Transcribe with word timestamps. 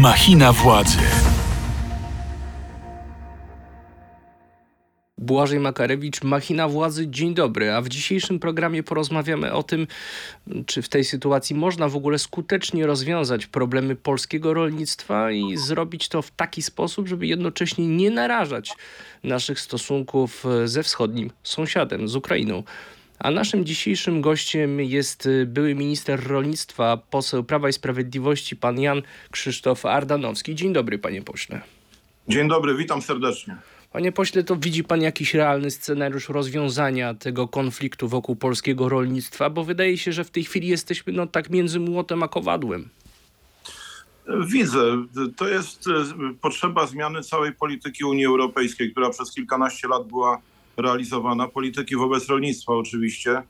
Machina 0.00 0.52
władzy. 0.52 0.98
Błażej 5.18 5.60
Makarewicz, 5.60 6.22
Machina 6.22 6.68
Władzy, 6.68 7.08
dzień 7.08 7.34
dobry. 7.34 7.72
A 7.72 7.80
w 7.80 7.88
dzisiejszym 7.88 8.38
programie 8.38 8.82
porozmawiamy 8.82 9.52
o 9.52 9.62
tym, 9.62 9.86
czy 10.66 10.82
w 10.82 10.88
tej 10.88 11.04
sytuacji 11.04 11.56
można 11.56 11.88
w 11.88 11.96
ogóle 11.96 12.18
skutecznie 12.18 12.86
rozwiązać 12.86 13.46
problemy 13.46 13.96
polskiego 13.96 14.54
rolnictwa 14.54 15.30
i 15.30 15.56
zrobić 15.56 16.08
to 16.08 16.22
w 16.22 16.30
taki 16.30 16.62
sposób, 16.62 17.08
żeby 17.08 17.26
jednocześnie 17.26 17.86
nie 17.86 18.10
narażać 18.10 18.72
naszych 19.24 19.60
stosunków 19.60 20.44
ze 20.64 20.82
wschodnim 20.82 21.30
sąsiadem, 21.42 22.08
z 22.08 22.16
Ukrainą. 22.16 22.62
A 23.26 23.30
naszym 23.30 23.64
dzisiejszym 23.64 24.20
gościem 24.20 24.80
jest 24.80 25.28
były 25.46 25.74
minister 25.74 26.26
rolnictwa, 26.26 26.96
poseł 26.96 27.44
Prawa 27.44 27.68
i 27.68 27.72
Sprawiedliwości, 27.72 28.56
pan 28.56 28.80
Jan 28.80 29.02
Krzysztof 29.30 29.86
Ardanowski. 29.86 30.54
Dzień 30.54 30.72
dobry, 30.72 30.98
panie 30.98 31.22
pośle. 31.22 31.60
Dzień 32.28 32.48
dobry, 32.48 32.76
witam 32.76 33.02
serdecznie. 33.02 33.56
Panie 33.92 34.12
pośle, 34.12 34.44
to 34.44 34.56
widzi 34.56 34.84
pan 34.84 35.02
jakiś 35.02 35.34
realny 35.34 35.70
scenariusz 35.70 36.28
rozwiązania 36.28 37.14
tego 37.14 37.48
konfliktu 37.48 38.08
wokół 38.08 38.36
polskiego 38.36 38.88
rolnictwa? 38.88 39.50
Bo 39.50 39.64
wydaje 39.64 39.98
się, 39.98 40.12
że 40.12 40.24
w 40.24 40.30
tej 40.30 40.44
chwili 40.44 40.68
jesteśmy 40.68 41.12
no, 41.12 41.26
tak 41.26 41.50
między 41.50 41.80
młotem 41.80 42.22
a 42.22 42.28
kowadłem. 42.28 42.88
Widzę. 44.46 45.04
To 45.36 45.48
jest 45.48 45.84
e, 45.88 46.34
potrzeba 46.40 46.86
zmiany 46.86 47.22
całej 47.22 47.52
polityki 47.52 48.04
Unii 48.04 48.26
Europejskiej, 48.26 48.92
która 48.92 49.10
przez 49.10 49.32
kilkanaście 49.32 49.88
lat 49.88 50.08
była 50.08 50.40
realizowana. 50.76 51.48
Polityki 51.48 51.96
wobec 51.96 52.28
rolnictwa 52.28 52.72
oczywiście, 52.72 53.42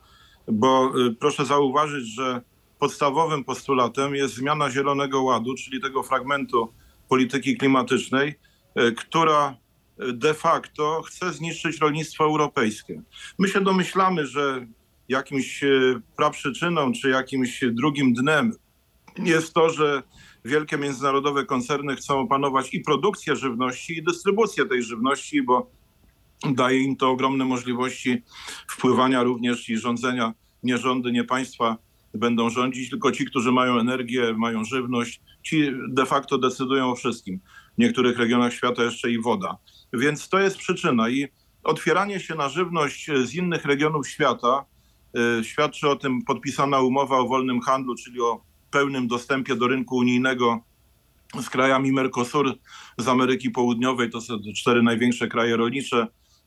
bo 0.49 0.87
e, 0.87 1.11
proszę 1.21 1.45
zauważyć, 1.45 2.15
że 2.15 2.41
podstawowym 2.79 3.45
postulatem 3.45 4.15
jest 4.15 4.35
zmiana 4.35 4.71
Zielonego 4.71 5.23
Ładu, 5.23 5.55
czyli 5.55 5.81
tego 5.81 6.03
fragmentu 6.03 6.73
polityki 7.09 7.57
klimatycznej, 7.57 8.35
e, 8.75 8.93
która 8.93 9.57
de 9.99 10.35
facto 10.35 11.03
chce 11.03 11.33
zniszczyć 11.33 11.81
rolnictwo 11.81 12.25
europejskie. 12.25 13.03
My 13.39 13.49
się 13.49 13.61
domyślamy, 13.61 14.27
że 14.27 14.67
jakimś 15.09 15.65
praprzyczyną 16.17 16.93
czy 16.93 17.09
jakimś 17.11 17.65
drugim 17.73 18.15
dnem 18.15 18.53
jest 19.19 19.55
to, 19.55 19.71
że 19.71 20.03
wielkie 20.45 20.79
międzynarodowe 20.79 21.45
koncerny 21.45 21.97
chcą 21.97 22.21
opanować 22.21 22.75
i 22.75 22.81
produkcję 22.81 23.37
żywności, 23.37 23.99
i 23.99 24.03
dystrybucję 24.03 24.67
tej 24.67 24.83
żywności, 24.83 25.43
bo 25.43 25.71
daje 26.45 26.81
im 26.81 26.97
to 26.97 27.11
ogromne 27.11 27.45
możliwości 27.45 28.23
wpływania 28.69 29.23
również 29.23 29.69
i 29.69 29.77
rządzenia. 29.77 30.33
Nie 30.63 30.79
rządy, 30.79 31.13
nie 31.13 31.25
państwa 31.25 31.77
będą 32.15 32.51
rządzić, 32.51 32.91
tylko 32.91 33.13
ci, 33.13 33.25
którzy 33.25 33.53
mają 33.53 33.79
energię, 33.79 34.35
mają 34.37 34.65
żywność, 34.65 35.21
ci 35.43 35.71
de 35.89 36.07
facto 36.07 36.39
decydują 36.39 36.91
o 36.91 36.95
wszystkim. 36.95 37.41
W 37.79 37.79
niektórych 37.79 38.19
regionach 38.19 38.53
świata 38.53 38.85
jeszcze 38.85 39.11
i 39.11 39.23
woda. 39.23 39.57
Więc 39.93 40.29
to 40.29 40.39
jest 40.39 40.57
przyczyna 40.57 41.09
i 41.09 41.29
otwieranie 41.65 42.21
się 42.21 42.35
na 42.35 42.49
żywność 42.49 43.11
z 43.25 43.35
innych 43.35 43.65
regionów 43.65 44.09
świata 44.09 44.65
y, 45.41 45.45
świadczy 45.45 45.89
o 45.89 45.97
tym 45.97 46.23
podpisana 46.23 46.81
umowa 46.81 47.19
o 47.19 47.29
wolnym 47.29 47.61
handlu, 47.61 47.95
czyli 47.95 48.21
o 48.21 48.41
pełnym 48.71 49.09
dostępie 49.09 49.57
do 49.57 49.69
rynku 49.69 49.97
unijnego 49.97 50.61
z 51.43 51.51
krajami 51.51 51.93
Mercosur 51.93 52.55
z 52.99 53.09
Ameryki 53.09 53.51
Południowej. 53.51 54.11
To 54.11 54.21
są 54.21 54.39
cztery 54.57 54.83
największe 54.83 55.29
kraje 55.29 55.57
rolnicze: 55.57 56.07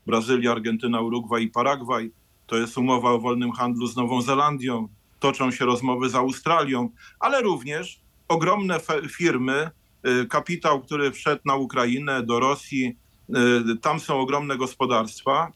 Brazylia, 0.10 0.52
Argentyna, 0.52 1.02
Urugwaj 1.02 1.44
i 1.44 1.48
Paragwaj. 1.48 2.12
To 2.48 2.58
jest 2.58 2.78
umowa 2.78 3.12
o 3.12 3.20
wolnym 3.20 3.52
handlu 3.52 3.88
z 3.88 3.96
Nową 3.96 4.22
Zelandią. 4.22 4.88
Toczą 5.20 5.52
się 5.52 5.66
rozmowy 5.66 6.10
z 6.10 6.16
Australią, 6.16 6.90
ale 7.20 7.42
również 7.42 8.02
ogromne 8.28 8.80
firmy, 9.10 9.70
y, 10.08 10.26
kapitał, 10.26 10.82
który 10.82 11.12
wszedł 11.12 11.42
na 11.46 11.56
Ukrainę, 11.56 12.24
do 12.24 12.40
Rosji, 12.40 12.96
Y, 13.38 13.78
tam 13.78 14.00
są 14.00 14.20
ogromne 14.20 14.58
gospodarstwa, 14.58 15.52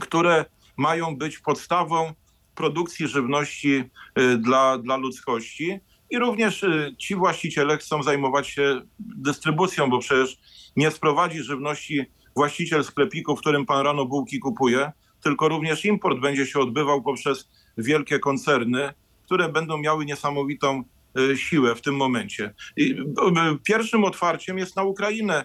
które 0.00 0.44
mają 0.76 1.16
być 1.16 1.38
podstawą 1.38 2.12
produkcji 2.54 3.08
żywności 3.08 3.84
y, 4.18 4.38
dla, 4.38 4.78
dla 4.78 4.96
ludzkości. 4.96 5.80
I 6.10 6.18
również 6.18 6.64
ci 6.98 7.14
właściciele 7.14 7.78
chcą 7.78 8.02
zajmować 8.02 8.48
się 8.48 8.80
dystrybucją, 8.98 9.90
bo 9.90 9.98
przecież 9.98 10.38
nie 10.76 10.90
sprowadzi 10.90 11.42
żywności 11.42 12.04
właściciel 12.36 12.84
sklepiku, 12.84 13.36
w 13.36 13.40
którym 13.40 13.66
pan 13.66 13.84
rano 13.84 14.06
bułki 14.06 14.38
kupuje, 14.38 14.92
tylko 15.22 15.48
również 15.48 15.84
import 15.84 16.18
będzie 16.18 16.46
się 16.46 16.60
odbywał 16.60 17.02
poprzez 17.02 17.48
wielkie 17.78 18.18
koncerny, 18.18 18.92
które 19.24 19.48
będą 19.48 19.78
miały 19.78 20.04
niesamowitą 20.04 20.84
siłę 21.36 21.74
w 21.74 21.80
tym 21.80 21.96
momencie. 21.96 22.54
I 22.76 22.96
pierwszym 23.64 24.04
otwarciem 24.04 24.58
jest 24.58 24.76
na 24.76 24.82
Ukrainę 24.82 25.44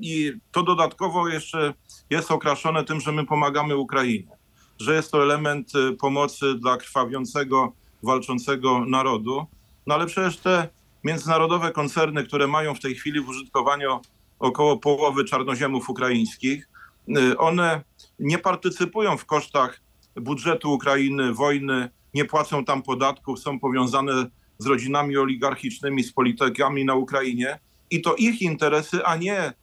i 0.00 0.32
to 0.52 0.62
dodatkowo 0.62 1.28
jeszcze 1.28 1.74
jest 2.10 2.30
okraszone 2.30 2.84
tym, 2.84 3.00
że 3.00 3.12
my 3.12 3.26
pomagamy 3.26 3.76
Ukrainie, 3.76 4.36
że 4.80 4.94
jest 4.94 5.12
to 5.12 5.22
element 5.22 5.72
pomocy 6.00 6.54
dla 6.54 6.76
krwawiącego, 6.76 7.72
walczącego 8.02 8.84
narodu. 8.84 9.46
No 9.86 9.94
ale 9.94 10.06
przecież 10.06 10.36
te 10.36 10.68
międzynarodowe 11.04 11.72
koncerny, 11.72 12.24
które 12.24 12.46
mają 12.46 12.74
w 12.74 12.80
tej 12.80 12.94
chwili 12.94 13.20
w 13.20 13.28
użytkowaniu 13.28 14.00
około 14.38 14.78
połowy 14.78 15.24
czarnoziemów 15.24 15.90
ukraińskich, 15.90 16.68
y, 17.08 17.38
one 17.38 17.82
nie 18.18 18.38
partycypują 18.38 19.16
w 19.16 19.24
kosztach 19.24 19.80
budżetu 20.16 20.72
Ukrainy, 20.72 21.34
wojny, 21.34 21.90
nie 22.14 22.24
płacą 22.24 22.64
tam 22.64 22.82
podatków, 22.82 23.38
są 23.38 23.60
powiązane 23.60 24.26
z 24.58 24.66
rodzinami 24.66 25.16
oligarchicznymi, 25.16 26.02
z 26.02 26.12
politykami 26.12 26.84
na 26.84 26.94
Ukrainie 26.94 27.58
i 27.90 28.02
to 28.02 28.14
ich 28.14 28.42
interesy, 28.42 29.04
a 29.04 29.16
nie 29.16 29.48
y, 29.48 29.54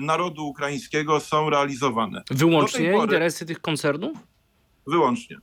narodu 0.00 0.46
ukraińskiego 0.46 1.20
są 1.20 1.50
realizowane. 1.50 2.22
Wyłącznie 2.30 2.92
pory, 2.92 3.02
interesy 3.02 3.46
tych 3.46 3.60
koncernów? 3.60 4.18
Wyłącznie. 4.86 5.36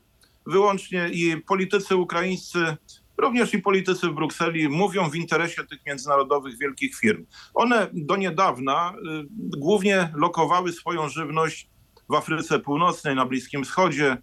Wyłącznie 0.45 1.09
i 1.09 1.37
politycy 1.37 1.95
ukraińscy, 1.95 2.77
również 3.17 3.53
i 3.53 3.61
politycy 3.61 4.07
w 4.07 4.13
Brukseli 4.13 4.69
mówią 4.69 5.09
w 5.09 5.15
interesie 5.15 5.65
tych 5.65 5.85
międzynarodowych 5.85 6.57
wielkich 6.59 6.95
firm. 6.95 7.25
One 7.53 7.87
do 7.93 8.15
niedawna 8.15 8.93
y, 8.93 9.27
głównie 9.57 10.11
lokowały 10.15 10.71
swoją 10.71 11.09
żywność 11.09 11.69
w 12.09 12.13
Afryce 12.15 12.59
Północnej, 12.59 13.15
na 13.15 13.25
Bliskim 13.25 13.63
Wschodzie, 13.63 14.11
y, 14.13 14.17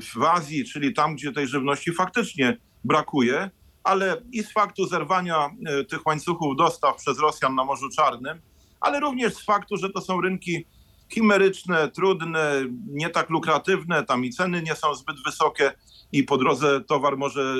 w 0.00 0.22
Azji, 0.22 0.64
czyli 0.64 0.94
tam, 0.94 1.14
gdzie 1.14 1.32
tej 1.32 1.46
żywności 1.46 1.92
faktycznie 1.92 2.56
brakuje 2.84 3.50
ale 3.84 4.22
i 4.32 4.42
z 4.42 4.52
faktu 4.52 4.86
zerwania 4.86 5.50
e, 5.66 5.84
tych 5.84 6.06
łańcuchów 6.06 6.56
dostaw 6.56 6.96
przez 6.96 7.18
Rosjan 7.18 7.54
na 7.54 7.64
Morzu 7.64 7.88
Czarnym, 7.88 8.40
ale 8.80 9.00
również 9.00 9.34
z 9.34 9.44
faktu, 9.44 9.76
że 9.76 9.90
to 9.90 10.00
są 10.00 10.20
rynki 10.20 10.64
chimeryczne, 11.12 11.88
trudne, 11.88 12.52
nie 12.86 13.10
tak 13.10 13.30
lukratywne, 13.30 14.04
tam 14.04 14.24
i 14.24 14.30
ceny 14.30 14.62
nie 14.62 14.74
są 14.74 14.94
zbyt 14.94 15.16
wysokie 15.24 15.72
i 16.12 16.22
po 16.22 16.38
drodze 16.38 16.80
towar 16.80 17.16
może 17.16 17.42
e, 17.42 17.54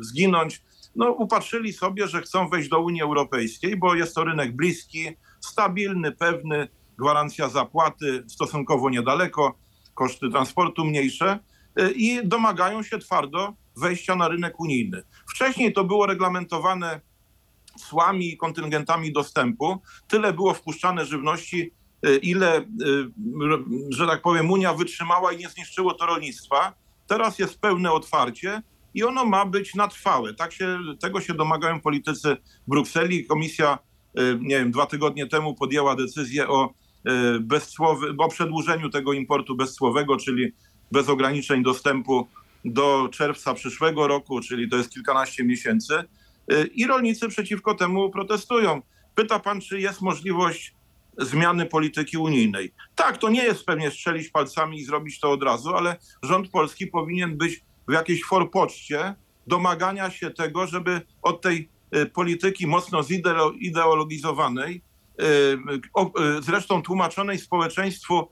zginąć. 0.00 0.62
No, 0.96 1.10
upatrzyli 1.10 1.72
sobie, 1.72 2.08
że 2.08 2.22
chcą 2.22 2.48
wejść 2.48 2.68
do 2.68 2.80
Unii 2.80 3.02
Europejskiej, 3.02 3.76
bo 3.76 3.94
jest 3.94 4.14
to 4.14 4.24
rynek 4.24 4.56
bliski, 4.56 5.06
stabilny, 5.40 6.12
pewny, 6.12 6.68
gwarancja 6.98 7.48
zapłaty 7.48 8.24
stosunkowo 8.28 8.90
niedaleko, 8.90 9.58
koszty 9.94 10.30
transportu 10.30 10.84
mniejsze 10.84 11.38
e, 11.76 11.90
i 11.90 12.28
domagają 12.28 12.82
się 12.82 12.98
twardo 12.98 13.54
wejścia 13.76 14.16
na 14.16 14.28
rynek 14.28 14.60
unijny. 14.60 15.02
Wcześniej 15.28 15.72
to 15.72 15.84
było 15.84 16.06
reglamentowane 16.06 17.00
cłami 17.78 18.32
i 18.32 18.36
kontyngentami 18.36 19.12
dostępu. 19.12 19.82
Tyle 20.08 20.32
było 20.32 20.54
wpuszczane 20.54 21.06
żywności, 21.06 21.72
ile, 22.22 22.56
e, 22.56 22.64
że 23.90 24.06
tak 24.06 24.22
powiem, 24.22 24.50
Unia 24.50 24.74
wytrzymała 24.74 25.32
i 25.32 25.36
nie 25.36 25.48
zniszczyło 25.48 25.94
to 25.94 26.06
rolnictwa. 26.06 26.74
Teraz 27.06 27.38
jest 27.38 27.60
pełne 27.60 27.92
otwarcie 27.92 28.62
i 28.94 29.04
ono 29.04 29.24
ma 29.24 29.46
być 29.46 29.74
na 29.74 29.88
trwałe. 29.88 30.34
Tak 30.34 30.52
się, 30.52 30.78
tego 31.00 31.20
się 31.20 31.34
domagają 31.34 31.80
politycy 31.80 32.36
Brukseli. 32.68 33.24
Komisja, 33.24 33.78
e, 34.14 34.20
nie 34.40 34.58
wiem, 34.58 34.70
dwa 34.70 34.86
tygodnie 34.86 35.26
temu 35.26 35.54
podjęła 35.54 35.96
decyzję 35.96 36.48
o, 36.48 36.74
bezcłowy, 37.40 38.14
o 38.18 38.28
przedłużeniu 38.28 38.90
tego 38.90 39.12
importu 39.12 39.56
bezcłowego, 39.56 40.16
czyli 40.16 40.52
bez 40.92 41.08
ograniczeń 41.08 41.62
dostępu 41.62 42.28
do 42.64 43.08
czerwca 43.12 43.54
przyszłego 43.54 44.08
roku, 44.08 44.40
czyli 44.40 44.68
to 44.68 44.76
jest 44.76 44.90
kilkanaście 44.90 45.44
miesięcy, 45.44 45.94
i 46.74 46.86
rolnicy 46.86 47.28
przeciwko 47.28 47.74
temu 47.74 48.10
protestują. 48.10 48.82
Pyta 49.14 49.38
pan, 49.38 49.60
czy 49.60 49.80
jest 49.80 50.02
możliwość 50.02 50.75
zmiany 51.18 51.66
polityki 51.66 52.18
unijnej. 52.18 52.72
Tak, 52.94 53.18
to 53.18 53.28
nie 53.28 53.44
jest 53.44 53.64
pewnie 53.64 53.90
strzelić 53.90 54.28
palcami 54.28 54.78
i 54.78 54.84
zrobić 54.84 55.20
to 55.20 55.30
od 55.30 55.42
razu, 55.42 55.74
ale 55.74 55.96
rząd 56.22 56.50
polski 56.50 56.86
powinien 56.86 57.36
być 57.36 57.60
w 57.88 57.92
jakiejś 57.92 58.24
forpoczcie 58.24 59.14
domagania 59.46 60.10
się 60.10 60.30
tego, 60.30 60.66
żeby 60.66 61.00
od 61.22 61.40
tej 61.40 61.68
y, 61.96 62.06
polityki 62.06 62.66
mocno 62.66 63.02
zideologizowanej, 63.02 64.82
y, 65.20 66.42
zresztą 66.42 66.82
tłumaczonej 66.82 67.38
społeczeństwu 67.38 68.28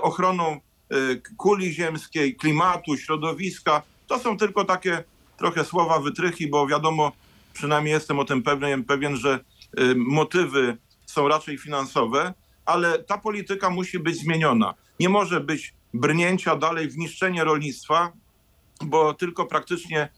ochroną 0.00 0.60
Y, 0.92 1.22
kuli 1.36 1.72
ziemskiej, 1.72 2.36
klimatu, 2.36 2.96
środowiska. 2.96 3.82
To 4.06 4.18
są 4.18 4.36
tylko 4.36 4.64
takie 4.64 5.04
trochę 5.36 5.64
słowa 5.64 6.00
wytrychy, 6.00 6.48
bo 6.48 6.66
wiadomo, 6.66 7.12
przynajmniej 7.52 7.92
jestem 7.92 8.18
o 8.18 8.24
tym 8.24 8.42
pewien, 8.42 8.84
pewien 8.84 9.16
że 9.16 9.40
y, 9.80 9.94
motywy 9.96 10.76
są 11.14 11.28
raczej 11.28 11.58
finansowe, 11.58 12.34
ale 12.64 12.98
ta 12.98 13.18
polityka 13.18 13.70
musi 13.70 13.98
być 13.98 14.16
zmieniona. 14.16 14.74
Nie 15.00 15.08
może 15.08 15.40
być 15.40 15.74
brnięcia 15.94 16.56
dalej 16.56 16.88
w 16.88 16.98
niszczenie 16.98 17.44
rolnictwa, 17.44 18.12
bo 18.84 19.14
tylko 19.14 19.46
praktycznie 19.46 20.08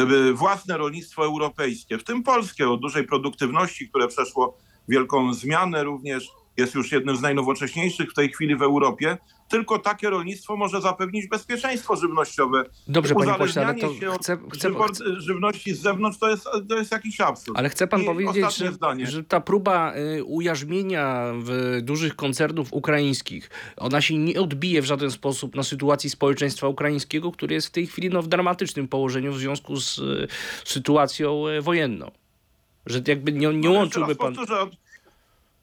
y, 0.00 0.32
własne 0.34 0.78
rolnictwo 0.78 1.24
europejskie, 1.24 1.98
w 1.98 2.04
tym 2.04 2.22
polskie 2.22 2.70
o 2.70 2.76
dużej 2.76 3.06
produktywności, 3.06 3.88
które 3.88 4.08
przeszło 4.08 4.58
wielką 4.88 5.34
zmianę 5.34 5.84
również, 5.84 6.28
jest 6.60 6.74
już 6.74 6.92
jednym 6.92 7.16
z 7.16 7.20
najnowocześniejszych 7.20 8.10
w 8.10 8.14
tej 8.14 8.28
chwili 8.28 8.56
w 8.56 8.62
Europie. 8.62 9.18
Tylko 9.48 9.78
takie 9.78 10.10
rolnictwo 10.10 10.56
może 10.56 10.80
zapewnić 10.80 11.26
bezpieczeństwo 11.28 11.96
żywnościowe. 11.96 12.64
Dobrze, 12.88 13.14
panie 13.14 13.34
pośle, 13.34 13.66
ale 13.66 13.74
to 13.74 13.94
się 13.94 14.10
chcę, 14.20 14.38
chcę, 14.52 14.70
chcę, 14.90 15.04
żywności 15.20 15.74
z 15.74 15.80
zewnątrz 15.80 16.18
to 16.18 16.30
jest, 16.30 16.48
to 16.68 16.76
jest 16.76 16.92
jakiś 16.92 17.20
absurd. 17.20 17.58
ale 17.58 17.68
chce 17.68 17.86
pan 17.86 18.02
I 18.02 18.04
powiedzieć, 18.04 18.56
że, 18.56 18.72
że 19.06 19.24
ta 19.24 19.40
próba 19.40 19.94
y, 19.96 20.24
ujarzmienia 20.24 21.32
w 21.36 21.78
dużych 21.82 22.16
koncernów 22.16 22.72
ukraińskich, 22.72 23.50
ona 23.76 24.00
się 24.00 24.18
nie 24.18 24.40
odbije 24.40 24.82
w 24.82 24.84
żaden 24.84 25.10
sposób 25.10 25.54
na 25.56 25.62
sytuacji 25.62 26.10
społeczeństwa 26.10 26.68
ukraińskiego, 26.68 27.32
które 27.32 27.54
jest 27.54 27.66
w 27.66 27.70
tej 27.70 27.86
chwili 27.86 28.10
no, 28.10 28.22
w 28.22 28.28
dramatycznym 28.28 28.88
położeniu 28.88 29.32
w 29.32 29.38
związku 29.38 29.76
z 29.76 29.98
y, 29.98 30.28
sytuacją 30.64 31.48
y, 31.48 31.62
wojenną. 31.62 32.10
Że 32.86 33.00
jakby 33.06 33.32
nie, 33.32 33.54
nie 33.54 33.70
łączyłby 33.70 34.16
pan... 34.16 34.34
Powtórzę, 34.34 34.66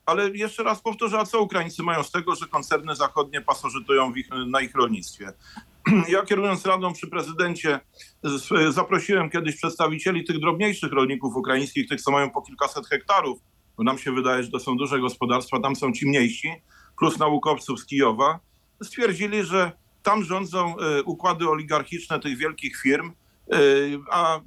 ale 0.08 0.30
jeszcze 0.30 0.64
raz 0.64 0.82
powtórzę, 0.82 1.20
a 1.20 1.26
co 1.26 1.42
Ukraińcy 1.42 1.84
mają 1.84 2.04
z 2.04 2.12
tego, 2.12 2.36
że 2.36 2.48
koncerny 2.48 2.96
zachodnie 2.96 3.42
pasożytują 3.42 4.14
ich, 4.14 4.30
na 4.48 4.62
ich 4.62 4.76
rolnictwie? 4.76 5.32
Ja 6.10 6.22
kierując 6.26 6.66
radą 6.66 6.94
przy 6.94 7.08
prezydencie 7.08 7.80
zaprosiłem 8.70 9.30
kiedyś 9.30 9.56
przedstawicieli 9.56 10.24
tych 10.24 10.40
drobniejszych 10.40 10.92
rolników 10.92 11.36
ukraińskich, 11.36 11.90
tych 11.90 12.02
co 12.02 12.12
mają 12.12 12.30
po 12.30 12.42
kilkaset 12.42 12.88
hektarów, 12.88 13.40
bo 13.78 13.84
nam 13.84 13.98
się 13.98 14.12
wydaje, 14.12 14.44
że 14.44 14.52
to 14.52 14.60
są 14.60 14.78
duże 14.78 15.00
gospodarstwa, 15.00 15.60
tam 15.60 15.76
są 15.76 15.92
ci 15.92 16.08
mniejsi, 16.08 16.52
plus 16.98 17.20
naukowców 17.20 17.80
z 17.80 17.86
Kijowa. 17.86 18.40
Stwierdzili, 18.84 19.44
że 19.44 19.72
tam 20.04 20.24
rządzą 20.24 20.78
e, 20.78 21.04
układy 21.04 21.50
oligarchiczne 21.50 22.20
tych 22.20 22.38
wielkich 22.38 22.78
firm, 22.82 23.12
e, 23.52 23.58
a 24.12 24.38
e, 24.38 24.42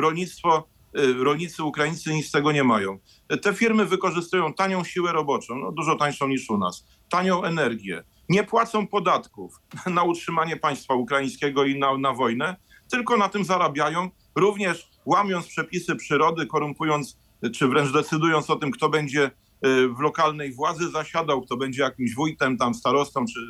rolnictwo, 0.00 0.68
rolnicy 0.94 1.62
ukraińscy 1.62 2.14
nic 2.14 2.28
z 2.28 2.30
tego 2.30 2.52
nie 2.52 2.64
mają. 2.64 2.98
Te 3.42 3.54
firmy 3.54 3.86
wykorzystują 3.86 4.54
tanią 4.54 4.84
siłę 4.84 5.12
roboczą, 5.12 5.54
no 5.54 5.72
dużo 5.72 5.96
tańszą 5.96 6.28
niż 6.28 6.50
u 6.50 6.58
nas, 6.58 6.86
tanią 7.10 7.44
energię, 7.44 8.04
nie 8.28 8.44
płacą 8.44 8.86
podatków 8.86 9.54
na 9.86 10.02
utrzymanie 10.02 10.56
państwa 10.56 10.94
ukraińskiego 10.94 11.64
i 11.64 11.78
na, 11.78 11.98
na 11.98 12.12
wojnę, 12.12 12.56
tylko 12.90 13.16
na 13.16 13.28
tym 13.28 13.44
zarabiają, 13.44 14.10
również 14.34 14.90
łamiąc 15.04 15.46
przepisy 15.46 15.96
przyrody, 15.96 16.46
korumpując, 16.46 17.18
czy 17.54 17.68
wręcz 17.68 17.92
decydując 17.92 18.50
o 18.50 18.56
tym, 18.56 18.70
kto 18.70 18.88
będzie 18.88 19.24
y, 19.66 19.88
w 19.88 20.00
lokalnej 20.00 20.52
władzy 20.52 20.90
zasiadał, 20.90 21.42
kto 21.42 21.56
będzie 21.56 21.82
jakimś 21.82 22.14
wójtem, 22.14 22.56
tam 22.56 22.74
starostą, 22.74 23.24
czy 23.26 23.40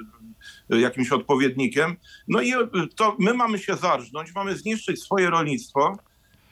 y, 0.77 0.81
jakimś 0.81 1.13
odpowiednikiem. 1.13 1.97
No 2.29 2.41
i 2.41 2.55
y, 2.55 2.89
to 2.97 3.17
my 3.19 3.35
mamy 3.35 3.59
się 3.59 3.77
zarżnąć, 3.77 4.35
mamy 4.35 4.57
zniszczyć 4.57 5.03
swoje 5.03 5.31
rolnictwo, 5.31 5.97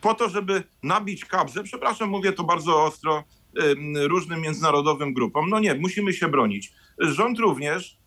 po 0.06 0.14
to, 0.14 0.28
żeby 0.28 0.62
nabić 0.82 1.24
kabzę, 1.24 1.62
przepraszam, 1.62 2.08
mówię 2.08 2.32
to 2.32 2.44
bardzo 2.44 2.84
ostro, 2.84 3.24
ym, 3.62 3.96
różnym 3.96 4.40
międzynarodowym 4.40 5.14
grupom. 5.14 5.48
No 5.48 5.58
nie, 5.58 5.74
musimy 5.74 6.12
się 6.12 6.28
bronić. 6.28 6.72
Rząd 6.98 7.38
również 7.38 7.98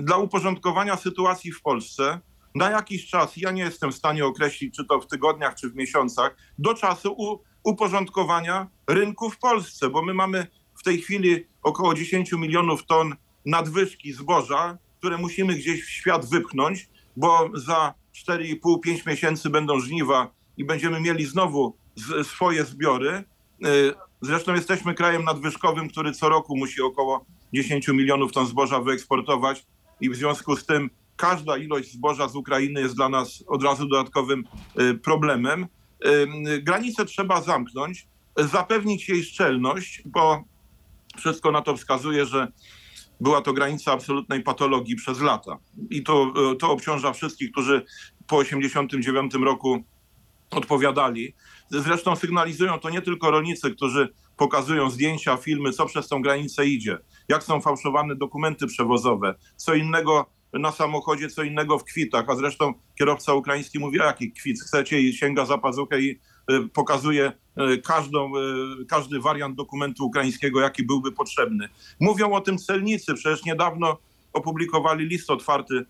dla 0.00 0.16
uporządkowania 0.16 0.96
sytuacji 0.96 1.52
w 1.52 1.62
Polsce 1.62 2.20
na 2.54 2.70
jakiś 2.70 3.06
czas, 3.06 3.36
ja 3.36 3.50
nie 3.50 3.62
jestem 3.62 3.92
w 3.92 3.94
stanie 3.94 4.26
określić, 4.26 4.76
czy 4.76 4.84
to 4.84 5.00
w 5.00 5.06
tygodniach, 5.06 5.54
czy 5.54 5.70
w 5.70 5.76
miesiącach, 5.76 6.36
do 6.58 6.74
czasu 6.74 7.40
uporządkowania 7.64 8.68
rynku 8.86 9.30
w 9.30 9.38
Polsce, 9.38 9.90
bo 9.90 10.02
my 10.02 10.14
mamy 10.14 10.46
w 10.78 10.82
tej 10.82 10.98
chwili 10.98 11.44
około 11.62 11.94
10 11.94 12.32
milionów 12.32 12.86
ton 12.86 13.16
nadwyżki 13.46 14.12
zboża, 14.12 14.78
które 14.98 15.18
musimy 15.18 15.54
gdzieś 15.54 15.84
w 15.84 15.90
świat 15.90 16.26
wypchnąć, 16.26 16.88
bo 17.16 17.50
za 17.54 17.94
4,5-5 18.28 19.06
miesięcy 19.06 19.50
będą 19.50 19.80
żniwa 19.80 20.39
i 20.60 20.64
będziemy 20.64 21.00
mieli 21.00 21.26
znowu 21.26 21.76
swoje 22.22 22.64
zbiory. 22.64 23.24
Y, 23.66 23.94
Zresztą 24.22 24.54
jesteśmy 24.54 24.94
krajem 24.94 25.24
nadwyżkowym, 25.24 25.88
który 25.88 26.12
co 26.12 26.28
roku 26.28 26.56
musi 26.56 26.82
około 26.82 27.24
10 27.54 27.88
milionów 27.88 28.32
ton 28.32 28.46
zboża 28.46 28.80
wyeksportować 28.80 29.66
i 30.00 30.10
w 30.10 30.16
związku 30.16 30.56
z 30.56 30.66
tym 30.66 30.90
każda 31.16 31.56
ilość 31.56 31.92
zboża 31.92 32.28
z 32.28 32.36
Ukrainy 32.36 32.80
jest 32.80 32.96
dla 32.96 33.08
nas 33.08 33.44
od 33.46 33.62
razu 33.62 33.88
dodatkowym 33.88 34.44
y, 34.80 34.94
problemem. 34.94 35.66
Y, 36.06 36.62
Granicę 36.62 37.04
trzeba 37.04 37.42
zamknąć, 37.42 38.06
zapewnić 38.36 39.08
jej 39.08 39.24
szczelność, 39.24 40.02
bo 40.06 40.44
wszystko 41.16 41.52
na 41.52 41.62
to 41.62 41.76
wskazuje, 41.76 42.26
że 42.26 42.52
była 43.20 43.40
to 43.40 43.52
granica 43.52 43.92
absolutnej 43.92 44.42
patologii 44.42 44.96
przez 44.96 45.20
lata. 45.20 45.58
I 45.90 46.02
to, 46.02 46.32
to 46.58 46.70
obciąża 46.70 47.12
wszystkich, 47.12 47.50
którzy 47.52 47.84
po 48.26 48.44
1989 48.44 49.34
roku 49.34 49.84
odpowiadali. 50.50 51.34
Zresztą 51.70 52.16
sygnalizują 52.16 52.78
to 52.78 52.90
nie 52.90 53.02
tylko 53.02 53.30
rolnicy, 53.30 53.70
którzy 53.70 54.08
pokazują 54.36 54.90
zdjęcia, 54.90 55.36
filmy, 55.36 55.72
co 55.72 55.86
przez 55.86 56.08
tą 56.08 56.22
granicę 56.22 56.66
idzie, 56.66 56.98
jak 57.28 57.42
są 57.42 57.60
fałszowane 57.60 58.16
dokumenty 58.16 58.66
przewozowe, 58.66 59.34
co 59.56 59.74
innego 59.74 60.26
na 60.52 60.72
samochodzie, 60.72 61.28
co 61.28 61.42
innego 61.42 61.78
w 61.78 61.84
kwitach, 61.84 62.24
a 62.28 62.36
zresztą 62.36 62.74
kierowca 62.98 63.34
ukraiński 63.34 63.78
mówi, 63.78 63.98
jaki 63.98 64.32
kwit 64.32 64.60
chcecie 64.62 65.00
i 65.00 65.12
sięga 65.12 65.46
za 65.46 65.58
pazuchę 65.58 66.00
i 66.00 66.10
y, 66.50 66.68
pokazuje 66.72 67.32
y, 67.72 67.78
każdą, 67.78 68.32
y, 68.36 68.86
każdy 68.88 69.20
wariant 69.20 69.56
dokumentu 69.56 70.06
ukraińskiego, 70.06 70.60
jaki 70.60 70.82
byłby 70.82 71.12
potrzebny. 71.12 71.68
Mówią 72.00 72.32
o 72.32 72.40
tym 72.40 72.58
celnicy, 72.58 73.14
przecież 73.14 73.44
niedawno 73.44 73.98
opublikowali 74.32 75.06
list 75.06 75.30
otwarty 75.30 75.84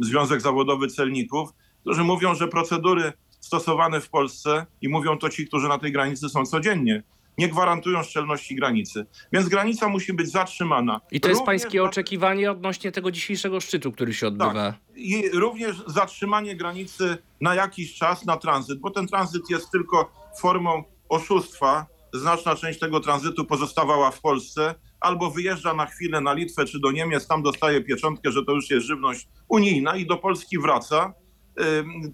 Związek 0.00 0.40
Zawodowy 0.40 0.88
Celników, 0.88 1.50
którzy 1.80 2.04
mówią, 2.04 2.34
że 2.34 2.48
procedury 2.48 3.12
stosowane 3.44 4.00
w 4.00 4.08
Polsce 4.08 4.66
i 4.82 4.88
mówią 4.88 5.18
to 5.18 5.28
ci, 5.28 5.46
którzy 5.46 5.68
na 5.68 5.78
tej 5.78 5.92
granicy 5.92 6.28
są 6.28 6.46
codziennie, 6.46 7.02
nie 7.38 7.48
gwarantują 7.48 8.02
szczelności 8.02 8.54
granicy. 8.54 9.06
Więc 9.32 9.48
granica 9.48 9.88
musi 9.88 10.12
być 10.12 10.30
zatrzymana. 10.30 11.00
I 11.10 11.20
to 11.20 11.28
jest 11.28 11.40
Również 11.40 11.46
pańskie 11.46 11.82
oczekiwanie 11.82 12.50
odnośnie 12.50 12.92
tego 12.92 13.10
dzisiejszego 13.10 13.60
szczytu, 13.60 13.92
który 13.92 14.14
się 14.14 14.26
odbywa. 14.26 14.74
I 14.94 15.28
również 15.28 15.76
zatrzymanie 15.86 16.56
granicy 16.56 17.18
na 17.40 17.54
jakiś 17.54 17.94
czas 17.94 18.24
na 18.24 18.36
tranzyt, 18.36 18.78
bo 18.80 18.90
ten 18.90 19.06
tranzyt 19.06 19.50
jest 19.50 19.70
tylko 19.70 20.12
formą 20.40 20.84
oszustwa. 21.08 21.86
Znaczna 22.12 22.56
część 22.56 22.78
tego 22.78 23.00
tranzytu 23.00 23.44
pozostawała 23.44 24.10
w 24.10 24.20
Polsce 24.20 24.74
albo 25.00 25.30
wyjeżdża 25.30 25.74
na 25.74 25.86
chwilę 25.86 26.20
na 26.20 26.32
Litwę 26.32 26.64
czy 26.64 26.80
do 26.80 26.92
Niemiec, 26.92 27.26
tam 27.26 27.42
dostaje 27.42 27.80
pieczątkę, 27.80 28.32
że 28.32 28.44
to 28.44 28.52
już 28.52 28.70
jest 28.70 28.86
żywność 28.86 29.28
unijna 29.48 29.96
i 29.96 30.06
do 30.06 30.16
Polski 30.16 30.58
wraca. 30.58 31.14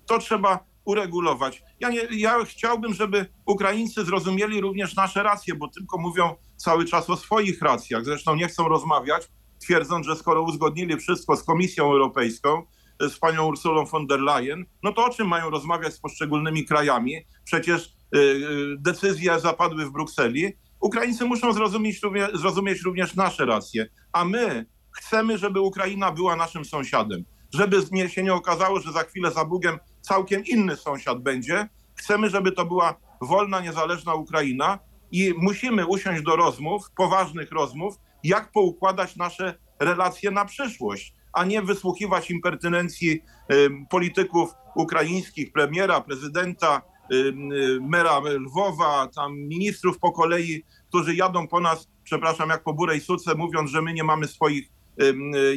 To 0.07 0.19
trzeba 0.19 0.70
uregulować. 0.85 1.63
Ja, 1.81 1.91
nie, 1.91 2.01
ja 2.11 2.45
chciałbym, 2.45 2.95
żeby 2.95 3.27
Ukraińcy 3.47 4.05
zrozumieli 4.05 4.61
również 4.61 4.97
nasze 4.97 5.23
racje, 5.23 5.55
bo 5.55 5.69
tylko 5.69 5.99
mówią 5.99 6.35
cały 6.57 6.85
czas 6.85 7.11
o 7.11 7.17
swoich 7.17 7.63
racjach. 7.63 8.05
Zresztą 8.05 8.35
nie 8.35 8.49
chcą 8.49 8.69
rozmawiać, 8.69 9.29
twierdząc, 9.61 10.07
że 10.07 10.17
skoro 10.17 10.43
uzgodnili 10.43 10.97
wszystko 10.97 11.37
z 11.37 11.45
Komisją 11.45 11.85
Europejską, 11.85 12.63
z 13.01 13.19
panią 13.19 13.47
Ursulą 13.47 13.85
von 13.85 14.07
der 14.07 14.21
Leyen, 14.21 14.65
no 14.83 14.93
to 14.93 15.05
o 15.05 15.11
czym 15.11 15.29
mają 15.29 15.51
rozmawiać 15.51 15.95
z 15.95 16.01
poszczególnymi 16.01 16.65
krajami? 16.65 17.15
Przecież 17.45 17.87
y, 17.87 18.19
y, 18.19 18.77
decyzje 18.79 19.41
zapadły 19.41 19.87
w 19.87 19.93
Brukseli. 19.93 20.53
Ukraińcy 20.81 21.25
muszą 21.25 21.53
zrozumieć, 21.53 22.01
zrozumieć 22.35 22.83
również 22.83 23.15
nasze 23.15 23.47
racje, 23.47 23.87
a 24.13 24.25
my 24.25 24.67
chcemy, 24.93 25.39
żeby 25.39 25.61
Ukraina 25.61 26.13
była 26.13 26.37
naszym 26.37 26.65
sąsiadem. 26.65 27.25
Żeby 27.54 28.09
się 28.09 28.23
nie 28.23 28.35
okazało, 28.35 28.80
że 28.80 28.92
za 28.92 29.02
chwilę 29.02 29.30
za 29.30 29.45
Bugiem 29.45 29.78
całkiem 30.00 30.45
inny 30.45 30.76
sąsiad 30.76 31.23
będzie. 31.23 31.69
Chcemy, 31.95 32.30
żeby 32.30 32.52
to 32.52 32.64
była 32.64 32.95
wolna, 33.21 33.61
niezależna 33.61 34.14
Ukraina 34.14 34.78
i 35.12 35.35
musimy 35.38 35.87
usiąść 35.87 36.23
do 36.23 36.37
rozmów, 36.37 36.90
poważnych 36.97 37.52
rozmów, 37.52 37.95
jak 38.25 38.52
poukładać 38.52 39.16
nasze 39.16 39.59
relacje 39.78 40.30
na 40.30 40.45
przyszłość, 40.45 41.14
a 41.33 41.45
nie 41.45 41.62
wysłuchiwać 41.62 42.30
impertynencji 42.30 43.23
ym, 43.52 43.87
polityków 43.87 44.50
ukraińskich, 44.75 45.52
premiera, 45.52 46.00
prezydenta, 46.00 46.83
y, 47.12 47.33
mera 47.80 48.21
Lwowa, 48.21 49.09
tam 49.14 49.38
ministrów 49.38 49.99
po 49.99 50.12
kolei, 50.12 50.64
którzy 50.88 51.14
jadą 51.14 51.49
po 51.49 51.61
nas, 51.61 51.88
przepraszam, 52.04 52.49
jak 52.49 52.62
po 52.62 52.75
burej 52.75 53.00
suce, 53.00 53.35
mówiąc, 53.35 53.71
że 53.71 53.83
my 53.83 53.92
nie 53.92 54.04
mamy 54.04 54.28
swoich 54.28 54.64
y, 54.66 54.71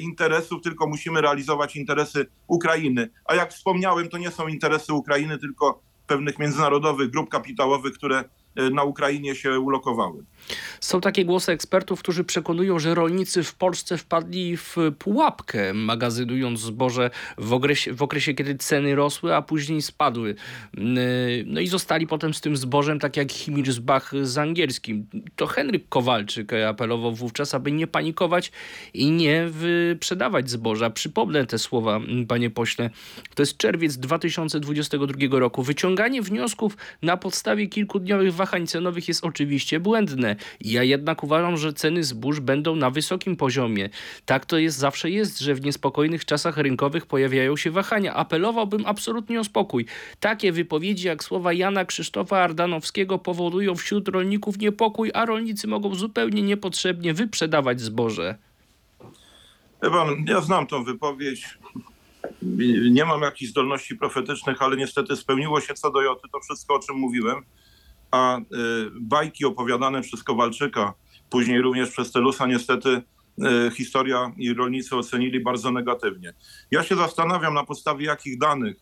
interesów, 0.01 0.61
tylko 0.61 0.87
musimy 0.87 1.21
realizować 1.21 1.75
interesy 1.75 2.25
Ukrainy. 2.47 3.09
A 3.25 3.35
jak 3.35 3.53
wspomniałem, 3.53 4.09
to 4.09 4.17
nie 4.17 4.31
są 4.31 4.47
interesy 4.47 4.93
Ukrainy, 4.93 5.37
tylko 5.37 5.81
pewnych 6.07 6.39
międzynarodowych 6.39 7.09
grup 7.09 7.29
kapitałowych, 7.29 7.93
które 7.93 8.23
y, 8.59 8.69
na 8.69 8.83
Ukrainie 8.83 9.35
się 9.35 9.59
ulokowały. 9.59 10.23
Są 10.79 11.01
takie 11.01 11.25
głosy 11.25 11.51
ekspertów, 11.51 11.99
którzy 11.99 12.23
przekonują, 12.23 12.79
że 12.79 12.95
rolnicy 12.95 13.43
w 13.43 13.55
Polsce 13.55 13.97
wpadli 13.97 14.57
w 14.57 14.75
pułapkę, 14.99 15.73
magazynując 15.73 16.59
zboże 16.59 17.09
w 17.37 17.53
okresie, 17.53 17.93
w 17.93 18.03
okresie 18.03 18.33
kiedy 18.33 18.55
ceny 18.55 18.95
rosły, 18.95 19.35
a 19.35 19.41
później 19.41 19.81
spadły. 19.81 20.35
No 21.45 21.61
i 21.61 21.67
zostali 21.67 22.07
potem 22.07 22.33
z 22.33 22.41
tym 22.41 22.57
zbożem, 22.57 22.99
tak 22.99 23.17
jak 23.17 23.31
Himilsbach 23.31 24.11
z 24.21 24.37
angielskim. 24.37 25.07
To 25.35 25.47
Henryk 25.47 25.89
Kowalczyk 25.89 26.53
apelował 26.53 27.15
wówczas, 27.15 27.53
aby 27.53 27.71
nie 27.71 27.87
panikować 27.87 28.51
i 28.93 29.11
nie 29.11 29.47
wyprzedawać 29.47 30.49
zboża. 30.49 30.89
Przypomnę 30.89 31.45
te 31.45 31.59
słowa, 31.59 31.99
panie 32.27 32.49
pośle. 32.49 32.89
To 33.35 33.41
jest 33.41 33.57
czerwiec 33.57 33.97
2022 33.97 35.39
roku. 35.39 35.63
Wyciąganie 35.63 36.21
wniosków 36.21 36.77
na 37.01 37.17
podstawie 37.17 37.67
kilkudniowych 37.67 38.33
wahań 38.33 38.67
cenowych 38.67 39.07
jest 39.07 39.25
oczywiście 39.25 39.79
błędne. 39.79 40.32
Ja 40.61 40.83
jednak 40.83 41.23
uważam, 41.23 41.57
że 41.57 41.73
ceny 41.73 42.03
zbóż 42.03 42.39
będą 42.39 42.75
na 42.75 42.89
wysokim 42.89 43.35
poziomie. 43.35 43.89
Tak 44.25 44.45
to 44.45 44.57
jest 44.57 44.77
zawsze 44.77 45.09
jest, 45.09 45.39
że 45.39 45.55
w 45.55 45.61
niespokojnych 45.61 46.25
czasach 46.25 46.57
rynkowych 46.57 47.05
pojawiają 47.05 47.57
się 47.57 47.71
wahania. 47.71 48.13
Apelowałbym 48.13 48.85
absolutnie 48.85 49.39
o 49.39 49.43
spokój. 49.43 49.85
Takie 50.19 50.51
wypowiedzi 50.51 51.07
jak 51.07 51.23
słowa 51.23 51.53
Jana 51.53 51.85
Krzysztofa 51.85 52.37
Ardanowskiego 52.37 53.17
powodują 53.17 53.75
wśród 53.75 54.07
rolników 54.07 54.59
niepokój, 54.59 55.11
a 55.13 55.25
rolnicy 55.25 55.67
mogą 55.67 55.95
zupełnie 55.95 56.41
niepotrzebnie 56.41 57.13
wyprzedawać 57.13 57.81
zboże. 57.81 58.35
Pan, 59.81 60.25
ja 60.27 60.41
znam 60.41 60.67
tą 60.67 60.83
wypowiedź. 60.83 61.57
Nie 62.91 63.05
mam 63.05 63.21
jakichś 63.21 63.51
zdolności 63.51 63.95
profetycznych, 63.95 64.61
ale 64.61 64.77
niestety 64.77 65.15
spełniło 65.15 65.61
się 65.61 65.73
co 65.73 65.91
do 65.91 66.01
Joty 66.01 66.27
to 66.33 66.39
wszystko, 66.39 66.75
o 66.75 66.79
czym 66.79 66.95
mówiłem 66.95 67.43
a 68.13 68.37
y, 68.37 68.43
bajki 69.01 69.45
opowiadane 69.45 70.01
przez 70.01 70.23
Kowalczyka, 70.23 70.93
później 71.29 71.61
również 71.61 71.89
przez 71.89 72.11
Telusa, 72.11 72.47
niestety 72.47 72.89
y, 72.89 73.71
historia 73.71 74.31
i 74.37 74.53
rolnicy 74.53 74.95
ocenili 74.95 75.39
bardzo 75.39 75.71
negatywnie. 75.71 76.33
Ja 76.71 76.83
się 76.83 76.95
zastanawiam, 76.95 77.53
na 77.53 77.63
podstawie 77.63 78.05
jakich 78.05 78.37
danych, 78.37 78.77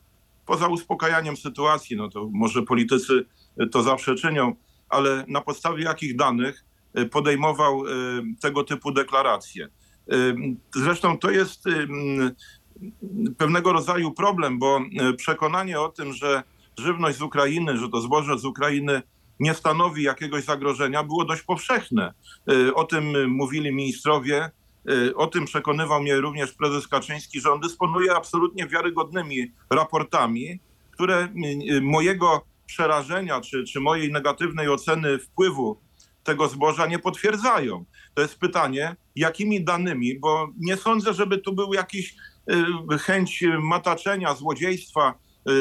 poza 0.45 0.67
uspokajaniem 0.67 1.37
sytuacji, 1.37 1.97
no 1.97 2.09
to 2.09 2.29
może 2.31 2.61
politycy 2.61 3.25
to 3.71 3.83
zawsze 3.83 4.15
czynią, 4.15 4.55
ale 4.89 5.25
na 5.27 5.41
podstawie 5.41 5.83
jakich 5.83 6.15
danych 6.15 6.65
y, 6.97 7.05
podejmował 7.05 7.83
tego 8.41 8.63
typu 8.63 8.91
deklaracje. 8.91 9.67
Zresztą 10.75 11.17
to 11.17 11.31
jest 11.31 11.63
pewnego 13.37 13.73
rodzaju 13.73 14.11
problem, 14.11 14.59
bo 14.59 14.79
przekonanie 15.17 15.79
o 15.79 15.89
tym, 15.89 16.13
że 16.13 16.43
żywność 16.77 17.17
z 17.17 17.21
Ukrainy, 17.21 17.77
że 17.77 17.89
to 17.89 18.01
zboże 18.01 18.37
z 18.37 18.45
Ukrainy 18.45 19.01
nie 19.41 19.53
stanowi 19.53 20.03
jakiegoś 20.03 20.43
zagrożenia, 20.43 21.03
było 21.03 21.25
dość 21.25 21.41
powszechne. 21.41 22.13
Y, 22.51 22.75
o 22.75 22.83
tym 22.83 23.31
mówili 23.31 23.71
ministrowie, 23.73 24.49
y, 24.89 25.15
o 25.15 25.27
tym 25.27 25.45
przekonywał 25.45 26.01
mnie 26.01 26.15
również 26.15 26.51
prezes 26.51 26.87
Kaczyński, 26.87 27.41
że 27.41 27.51
on 27.51 27.59
dysponuje 27.59 28.15
absolutnie 28.15 28.67
wiarygodnymi 28.67 29.51
raportami, 29.69 30.59
które 30.91 31.27
y, 31.71 31.81
mojego 31.81 32.45
przerażenia 32.65 33.41
czy, 33.41 33.63
czy 33.63 33.79
mojej 33.79 34.11
negatywnej 34.11 34.69
oceny 34.69 35.19
wpływu 35.19 35.77
tego 36.23 36.47
zboża 36.47 36.85
nie 36.85 36.99
potwierdzają. 36.99 37.85
To 38.13 38.21
jest 38.21 38.39
pytanie, 38.39 38.95
jakimi 39.15 39.63
danymi, 39.63 40.19
bo 40.19 40.47
nie 40.57 40.77
sądzę, 40.77 41.13
żeby 41.13 41.37
tu 41.37 41.53
był 41.53 41.73
jakiś 41.73 42.15
chęć 42.99 43.43
mataczenia, 43.59 44.35
złodziejstwa, 44.35 45.13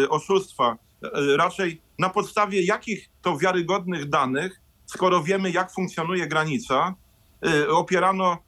oszustwa. 0.09 0.77
Raczej 1.37 1.83
na 1.99 2.11
podstawie 2.11 2.63
jakich 2.63 3.09
to 3.23 3.39
wiarygodnych 3.39 4.09
danych, 4.09 4.61
skoro 4.87 5.23
wiemy, 5.23 5.51
jak 5.51 5.73
funkcjonuje 5.73 6.27
granica, 6.27 6.95
y, 7.47 7.71
opierano 7.71 8.39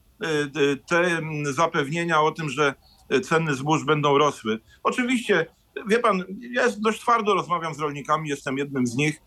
y, 0.56 0.76
te 0.76 1.20
zapewnienia 1.44 2.20
o 2.20 2.30
tym, 2.30 2.48
że 2.48 2.74
ceny 3.24 3.54
zbóż 3.54 3.84
będą 3.84 4.18
rosły. 4.18 4.60
Oczywiście, 4.82 5.46
wie 5.86 5.98
pan, 5.98 6.24
ja 6.40 6.62
dość 6.78 7.00
twardo 7.00 7.34
rozmawiam 7.34 7.74
z 7.74 7.78
rolnikami, 7.78 8.28
jestem 8.28 8.58
jednym 8.58 8.86
z 8.86 8.94
nich. 8.94 9.22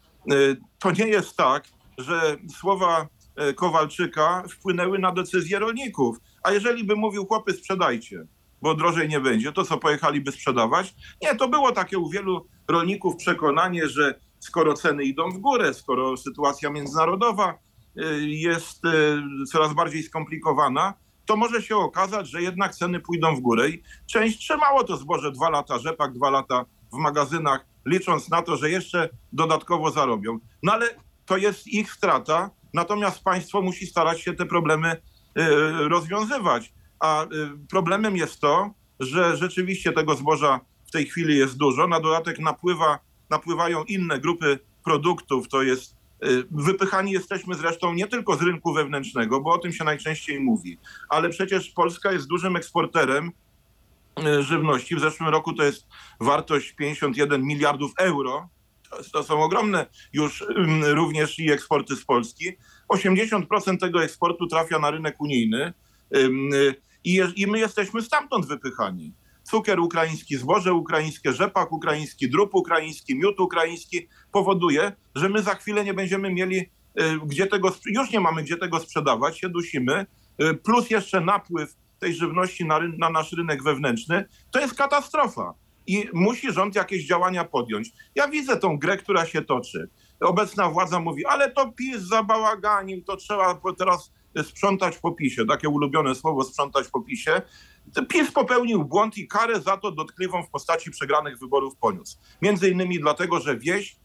To 0.80 0.92
nie 0.92 1.08
jest 1.08 1.38
tak, 1.38 1.64
że 1.98 2.38
słowa 2.56 3.08
Kowalczyka 3.56 4.44
wpłynęły 4.50 5.00
na 5.00 5.12
decyzje 5.12 5.60
rolników. 5.60 6.18
A 6.44 6.52
jeżeli 6.52 6.84
by 6.84 6.96
mówił, 6.96 7.26
chłopy, 7.26 7.54
sprzedajcie, 7.54 8.26
bo 8.66 8.76
drożej 8.76 9.10
nie 9.10 9.20
będzie, 9.20 9.52
to 9.52 9.64
co 9.66 9.78
pojechaliby 9.78 10.32
sprzedawać? 10.32 10.96
Nie, 11.22 11.36
to 11.36 11.48
było 11.48 11.72
takie 11.72 11.98
u 11.98 12.10
wielu 12.10 12.48
rolników 12.68 13.16
przekonanie, 13.16 13.88
że 13.88 14.20
skoro 14.40 14.74
ceny 14.74 15.04
idą 15.04 15.32
w 15.32 15.38
górę, 15.38 15.74
skoro 15.74 16.18
sytuacja 16.18 16.70
międzynarodowa 16.70 17.54
y, 17.54 18.22
jest 18.22 18.86
y, 18.86 19.46
coraz 19.52 19.74
bardziej 19.74 20.04
skomplikowana, 20.04 20.94
to 21.26 21.36
może 21.36 21.62
się 21.62 21.76
okazać, 21.78 22.30
że 22.30 22.42
jednak 22.42 22.76
ceny 22.76 23.00
pójdą 23.00 23.36
w 23.36 23.40
górę 23.40 23.70
i 23.70 23.84
część 24.06 24.40
trzymało 24.40 24.84
to 24.84 24.98
zboże 24.98 25.32
dwa 25.32 25.50
lata, 25.50 25.80
rzepak 25.80 26.14
dwa 26.14 26.30
lata 26.30 26.66
w 26.94 26.98
magazynach, 26.98 27.66
licząc 27.86 28.30
na 28.30 28.42
to, 28.42 28.58
że 28.58 28.70
jeszcze 28.70 29.10
dodatkowo 29.34 29.92
zarobią. 29.92 30.40
No 30.64 30.74
ale 30.74 30.86
to 31.26 31.38
jest 31.38 31.68
ich 31.68 31.92
strata, 31.92 32.50
natomiast 32.74 33.24
państwo 33.24 33.62
musi 33.62 33.88
starać 33.88 34.22
się 34.22 34.34
te 34.34 34.46
problemy 34.46 34.92
y, 34.92 35.00
rozwiązywać. 35.90 36.74
A 37.06 37.28
problemem 37.70 38.18
jest 38.18 38.40
to, 38.40 38.70
że 39.00 39.38
rzeczywiście 39.38 39.92
tego 39.92 40.16
zboża 40.16 40.60
w 40.86 40.92
tej 40.92 41.06
chwili 41.06 41.38
jest 41.38 41.58
dużo. 41.58 41.88
Na 41.88 42.00
dodatek 42.00 42.40
napływa 42.40 43.00
napływają 43.30 43.84
inne 43.84 44.20
grupy 44.20 44.60
produktów, 44.84 45.48
to 45.48 45.64
jest 45.64 45.96
y, 46.26 46.44
Wypychani 46.52 47.12
jesteśmy 47.12 47.56
zresztą 47.56 47.94
nie 47.94 48.08
tylko 48.08 48.36
z 48.36 48.42
rynku 48.42 48.74
wewnętrznego, 48.74 49.42
bo 49.42 49.54
o 49.54 49.58
tym 49.58 49.74
się 49.74 49.84
najczęściej 49.84 50.40
mówi, 50.40 50.78
ale 51.10 51.30
przecież 51.30 51.70
Polska 51.70 52.12
jest 52.12 52.28
dużym 52.28 52.56
eksporterem 52.56 53.32
y, 54.20 54.44
żywności. 54.44 54.96
W 54.96 55.00
zeszłym 55.00 55.30
roku 55.30 55.54
to 55.54 55.64
jest 55.64 55.88
wartość 56.20 56.72
51 56.72 57.44
miliardów 57.44 57.92
euro. 57.98 58.50
To 59.14 59.24
są 59.24 59.44
ogromne 59.44 59.86
już 60.14 60.46
również 60.84 61.40
i 61.40 61.52
eksporty 61.52 61.96
z 61.96 62.06
Polski. 62.06 62.52
80% 62.94 63.78
tego 63.78 64.04
eksportu 64.04 64.48
trafia 64.48 64.80
na 64.80 64.92
rynek 64.92 65.22
unijny 65.22 65.74
y, 67.06 67.34
i 67.36 67.48
my 67.48 67.60
jesteśmy 67.60 68.02
stamtąd 68.02 68.46
wypychani 68.46 69.14
cukier 69.46 69.80
ukraiński, 69.80 70.38
zboże 70.38 70.74
ukraińskie, 70.74 71.34
rzepak 71.34 71.72
ukraiński, 71.72 72.30
drób 72.30 72.56
ukraiński, 72.56 73.16
miód 73.16 73.40
ukraiński 73.40 74.08
powoduje, 74.32 74.92
że 75.16 75.30
my 75.30 75.42
za 75.42 75.56
chwilę 75.56 75.86
nie 75.86 75.94
będziemy 75.94 76.34
mieli 76.34 76.58
y, 76.60 76.70
gdzie 77.26 77.48
tego, 77.48 77.76
już 77.86 78.12
nie 78.12 78.20
mamy 78.20 78.44
gdzie 78.44 78.58
tego 78.58 78.80
sprzedawać, 78.80 79.40
się 79.40 79.50
dusimy, 79.50 80.06
y, 80.44 80.54
plus 80.54 80.90
jeszcze 80.90 81.22
napływ 81.22 81.76
tej 82.00 82.14
żywności 82.14 82.66
na, 82.66 82.80
na 82.80 83.10
nasz 83.10 83.32
rynek 83.32 83.64
wewnętrzny, 83.64 84.26
to 84.52 84.60
jest 84.60 84.74
katastrofa. 84.74 85.54
I 85.88 86.10
musi 86.14 86.52
rząd 86.52 86.76
jakieś 86.76 87.08
działania 87.08 87.44
podjąć. 87.44 87.92
Ja 88.16 88.28
widzę 88.28 88.58
tą 88.58 88.78
grę, 88.78 88.98
która 88.98 89.26
się 89.26 89.42
toczy. 89.42 89.90
Obecna 90.20 90.70
władza 90.70 91.00
mówi, 91.00 91.26
ale 91.26 91.52
to 91.52 91.72
PiS 91.72 92.02
zabałaganił, 92.02 93.04
to 93.04 93.18
trzeba 93.18 93.62
teraz 93.78 94.12
sprzątać 94.44 94.98
po 94.98 95.12
PiSie. 95.12 95.46
Takie 95.46 95.70
ulubione 95.70 96.16
słowo 96.16 96.44
sprzątać 96.44 96.88
po 96.88 97.02
PiSie. 97.02 97.42
PiS 98.10 98.32
popełnił 98.32 98.86
błąd 98.86 99.18
i 99.18 99.28
karę 99.28 99.62
za 99.62 99.78
to 99.78 99.92
dotkliwą 99.92 100.44
w 100.44 100.50
postaci 100.50 100.92
przegranych 100.92 101.40
wyborów 101.40 101.78
poniósł. 101.78 102.18
Między 102.42 102.70
innymi 102.70 103.00
dlatego, 103.00 103.40
że 103.40 103.58
wieś 103.58 103.96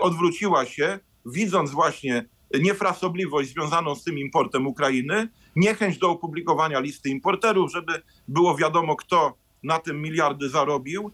odwróciła 0.00 0.64
się, 0.64 0.98
widząc 1.26 1.70
właśnie 1.70 2.28
niefrasobliwość 2.60 3.50
związaną 3.50 3.94
z 3.94 4.04
tym 4.04 4.18
importem 4.18 4.66
Ukrainy, 4.66 5.28
niechęć 5.56 5.98
do 5.98 6.10
opublikowania 6.10 6.80
listy 6.80 7.08
importerów, 7.08 7.72
żeby 7.72 8.02
było 8.28 8.56
wiadomo, 8.56 8.96
kto 8.96 9.36
na 9.62 9.78
tym 9.78 10.02
miliardy 10.02 10.48
zarobił. 10.48 11.10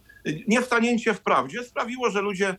Niestanięcie 0.48 1.14
w 1.14 1.20
prawdzie 1.20 1.64
sprawiło, 1.64 2.10
że 2.10 2.20
ludzie 2.20 2.56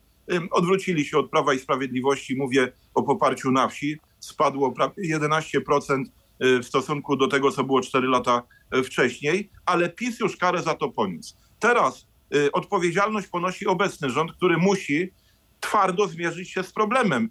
odwrócili 0.51 1.05
się 1.05 1.17
od 1.17 1.29
Prawa 1.29 1.53
i 1.53 1.59
Sprawiedliwości. 1.59 2.35
Mówię 2.35 2.71
o 2.93 3.03
poparciu 3.03 3.51
na 3.51 3.67
wsi. 3.67 3.99
Spadło 4.23 4.71
prawie 4.71 5.17
11% 5.17 6.03
Y, 6.43 6.59
w 6.59 6.65
stosunku 6.65 7.15
do 7.15 7.27
tego, 7.27 7.51
co 7.51 7.63
było 7.63 7.81
4 7.81 8.07
lata 8.07 8.43
y, 8.75 8.83
wcześniej, 8.83 9.51
ale 9.65 9.89
PiS 9.89 10.19
już 10.19 10.37
karę 10.37 10.61
za 10.61 10.73
to 10.73 10.89
poniósł. 10.89 11.35
Teraz 11.59 12.07
y, 12.35 12.51
odpowiedzialność 12.51 13.27
ponosi 13.27 13.67
obecny 13.67 14.09
rząd, 14.09 14.33
który 14.33 14.57
musi 14.57 15.13
twardo 15.59 16.07
zmierzyć 16.07 16.51
się 16.51 16.63
z 16.63 16.73
problemem. 16.73 17.29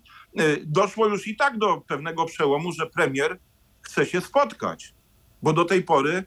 Doszło 0.64 1.06
już 1.06 1.26
i 1.26 1.36
tak 1.36 1.58
do 1.58 1.80
pewnego 1.80 2.24
przełomu, 2.24 2.72
że 2.72 2.86
premier 2.86 3.38
chce 3.82 4.06
się 4.06 4.20
spotkać, 4.20 4.94
bo 5.42 5.52
do 5.52 5.64
tej 5.64 5.82
pory 5.82 6.24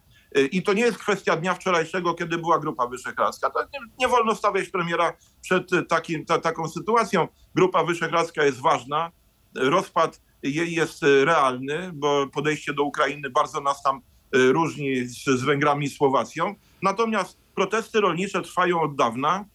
i 0.52 0.64
to 0.64 0.74
nie 0.74 0.82
jest 0.82 0.98
kwestia 0.98 1.36
dnia 1.36 1.54
wczorajszego, 1.54 2.14
kiedy 2.14 2.38
była 2.38 2.60
Grupa 2.60 2.88
Wyszehradzka. 2.88 3.52
Nie, 3.74 3.80
nie 4.00 4.08
wolno 4.08 4.36
stawiać 4.36 4.70
premiera 4.70 5.14
przed 5.42 5.70
takim, 5.90 6.26
ta, 6.26 6.40
taką 6.40 6.68
sytuacją. 6.70 7.28
Grupa 7.56 7.84
Wyszehradzka 7.84 8.44
jest 8.44 8.62
ważna. 8.62 9.12
Rozpad 9.56 10.22
jest 10.50 11.04
e, 11.04 11.26
realny, 11.26 11.92
bo 11.94 12.28
podejście 12.28 12.74
do 12.74 12.84
Ukrainy 12.84 13.30
bardzo 13.30 13.62
nas 13.62 13.84
tam 13.84 13.98
e, 13.98 14.38
różni 14.38 15.08
z, 15.08 15.44
Węgrami 15.44 15.86
i 15.86 15.90
Słowacją. 15.90 16.56
Natomiast 16.82 17.38
protesty 17.56 18.02
rolnicze 18.02 18.42
trwają 18.42 18.82
od 18.82 18.96
dawna. 18.96 19.46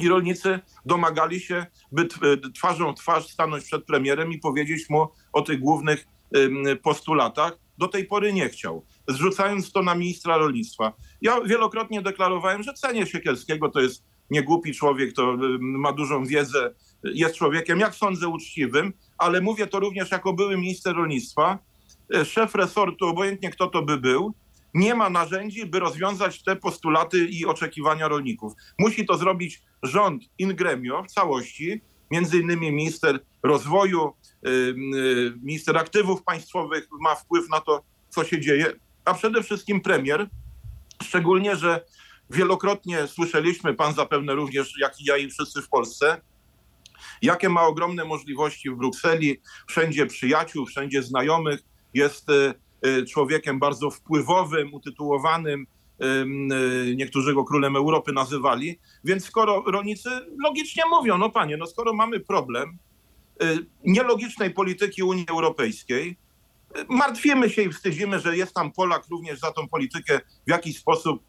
I 0.00 0.08
rolnicy 0.08 0.60
domagali 0.86 1.40
się, 1.40 1.66
by 1.92 2.02
y, 2.02 2.52
twarzą 2.52 2.94
twarz 2.94 3.28
stanąć 3.28 3.64
przed 3.64 3.84
premierem 3.84 4.32
i 4.32 4.38
powiedzieć 4.38 4.90
mu 4.90 5.08
o 5.32 5.42
tych 5.42 5.60
głównych 5.60 6.06
postulatach. 6.82 7.58
Do 7.78 7.88
tej 7.88 8.04
pory 8.04 8.32
nie 8.32 8.48
chciał, 8.48 8.84
zrzucając 9.08 9.72
to 9.72 9.82
na 9.82 9.94
ministra 9.94 10.36
rolnictwa. 10.36 10.92
Ja 11.22 11.40
wielokrotnie 11.40 12.02
deklarowałem, 12.02 12.62
że 12.62 12.74
cenię 12.74 13.06
Siekielskiego, 13.06 13.68
to 13.68 13.80
jest 13.80 14.04
niegłupi 14.30 14.74
człowiek, 14.74 15.12
to 15.12 15.36
ma 15.60 15.92
dużą 15.92 16.24
wiedzę, 16.24 16.74
jest 17.04 17.34
człowiekiem, 17.34 17.80
jak 17.80 17.94
sądzę, 17.94 18.28
uczciwym, 18.28 18.92
ale 19.18 19.40
mówię 19.40 19.66
to 19.66 19.80
również 19.80 20.10
jako 20.10 20.32
były 20.32 20.56
minister 20.56 20.96
rolnictwa, 20.96 21.58
e, 22.14 22.24
szef 22.24 22.54
resortu, 22.54 23.06
obojętnie 23.06 23.50
kto 23.50 23.66
to 23.66 23.82
by 23.82 23.98
był, 23.98 24.34
nie 24.74 24.94
ma 24.94 25.10
narzędzi, 25.10 25.66
by 25.66 25.80
rozwiązać 25.80 26.42
te 26.42 26.56
postulaty 26.56 27.26
i 27.26 27.46
oczekiwania 27.46 28.08
rolników. 28.08 28.52
Musi 28.78 29.06
to 29.06 29.16
zrobić 29.16 29.62
rząd 29.82 30.22
in 30.38 30.54
gremio 30.54 31.02
w 31.02 31.12
całości, 31.12 31.80
między 32.10 32.38
innymi 32.38 32.72
minister 32.72 33.20
rozwoju, 33.42 34.12
y, 34.46 34.50
y, 34.50 34.74
minister 35.42 35.78
aktywów 35.78 36.22
państwowych 36.22 36.88
ma 37.00 37.14
wpływ 37.14 37.48
na 37.48 37.60
to, 37.60 37.82
co 38.08 38.24
się 38.24 38.40
dzieje, 38.40 38.72
a 39.04 39.14
przede 39.14 39.42
wszystkim 39.42 39.80
premier, 39.80 40.28
szczególnie, 41.02 41.56
że 41.56 41.84
wielokrotnie 42.30 43.06
słyszeliśmy, 43.06 43.74
pan 43.74 43.94
zapewne 43.94 44.34
również, 44.34 44.74
jak 44.80 45.00
i 45.00 45.04
ja 45.04 45.16
i 45.16 45.30
wszyscy 45.30 45.62
w 45.62 45.68
Polsce, 45.68 46.20
jakie 47.22 47.48
ma 47.48 47.62
ogromne 47.62 48.04
możliwości 48.04 48.70
w 48.70 48.76
Brukseli, 48.76 49.40
wszędzie 49.68 50.06
przyjaciół, 50.06 50.66
wszędzie 50.66 51.02
znajomych, 51.02 51.60
jest 51.94 52.28
y, 52.30 52.54
y, 52.86 53.04
człowiekiem 53.06 53.58
bardzo 53.58 53.90
wpływowym, 53.90 54.74
utytułowanym, 54.74 55.66
ym, 56.02 56.52
y, 56.52 56.94
niektórzy 56.96 57.34
go 57.34 57.44
królem 57.44 57.76
Europy 57.76 58.12
nazywali, 58.12 58.78
więc 59.04 59.24
skoro 59.24 59.62
rolnicy 59.66 60.10
logicznie 60.44 60.82
mówią, 60.90 61.18
no 61.18 61.30
panie, 61.30 61.56
no 61.56 61.66
skoro 61.66 61.92
mamy 61.92 62.20
problem 62.20 62.78
nielogicznej 63.84 64.50
polityki 64.50 65.02
Unii 65.02 65.26
Europejskiej, 65.28 66.16
martwimy 66.88 67.50
się 67.50 67.62
i 67.62 67.72
wstydzimy, 67.72 68.20
że 68.20 68.36
jest 68.36 68.54
tam 68.54 68.72
Polak 68.72 69.06
również 69.10 69.40
za 69.40 69.52
tą 69.52 69.68
politykę 69.68 70.20
w 70.46 70.50
jakiś 70.50 70.78
sposób 70.78 71.22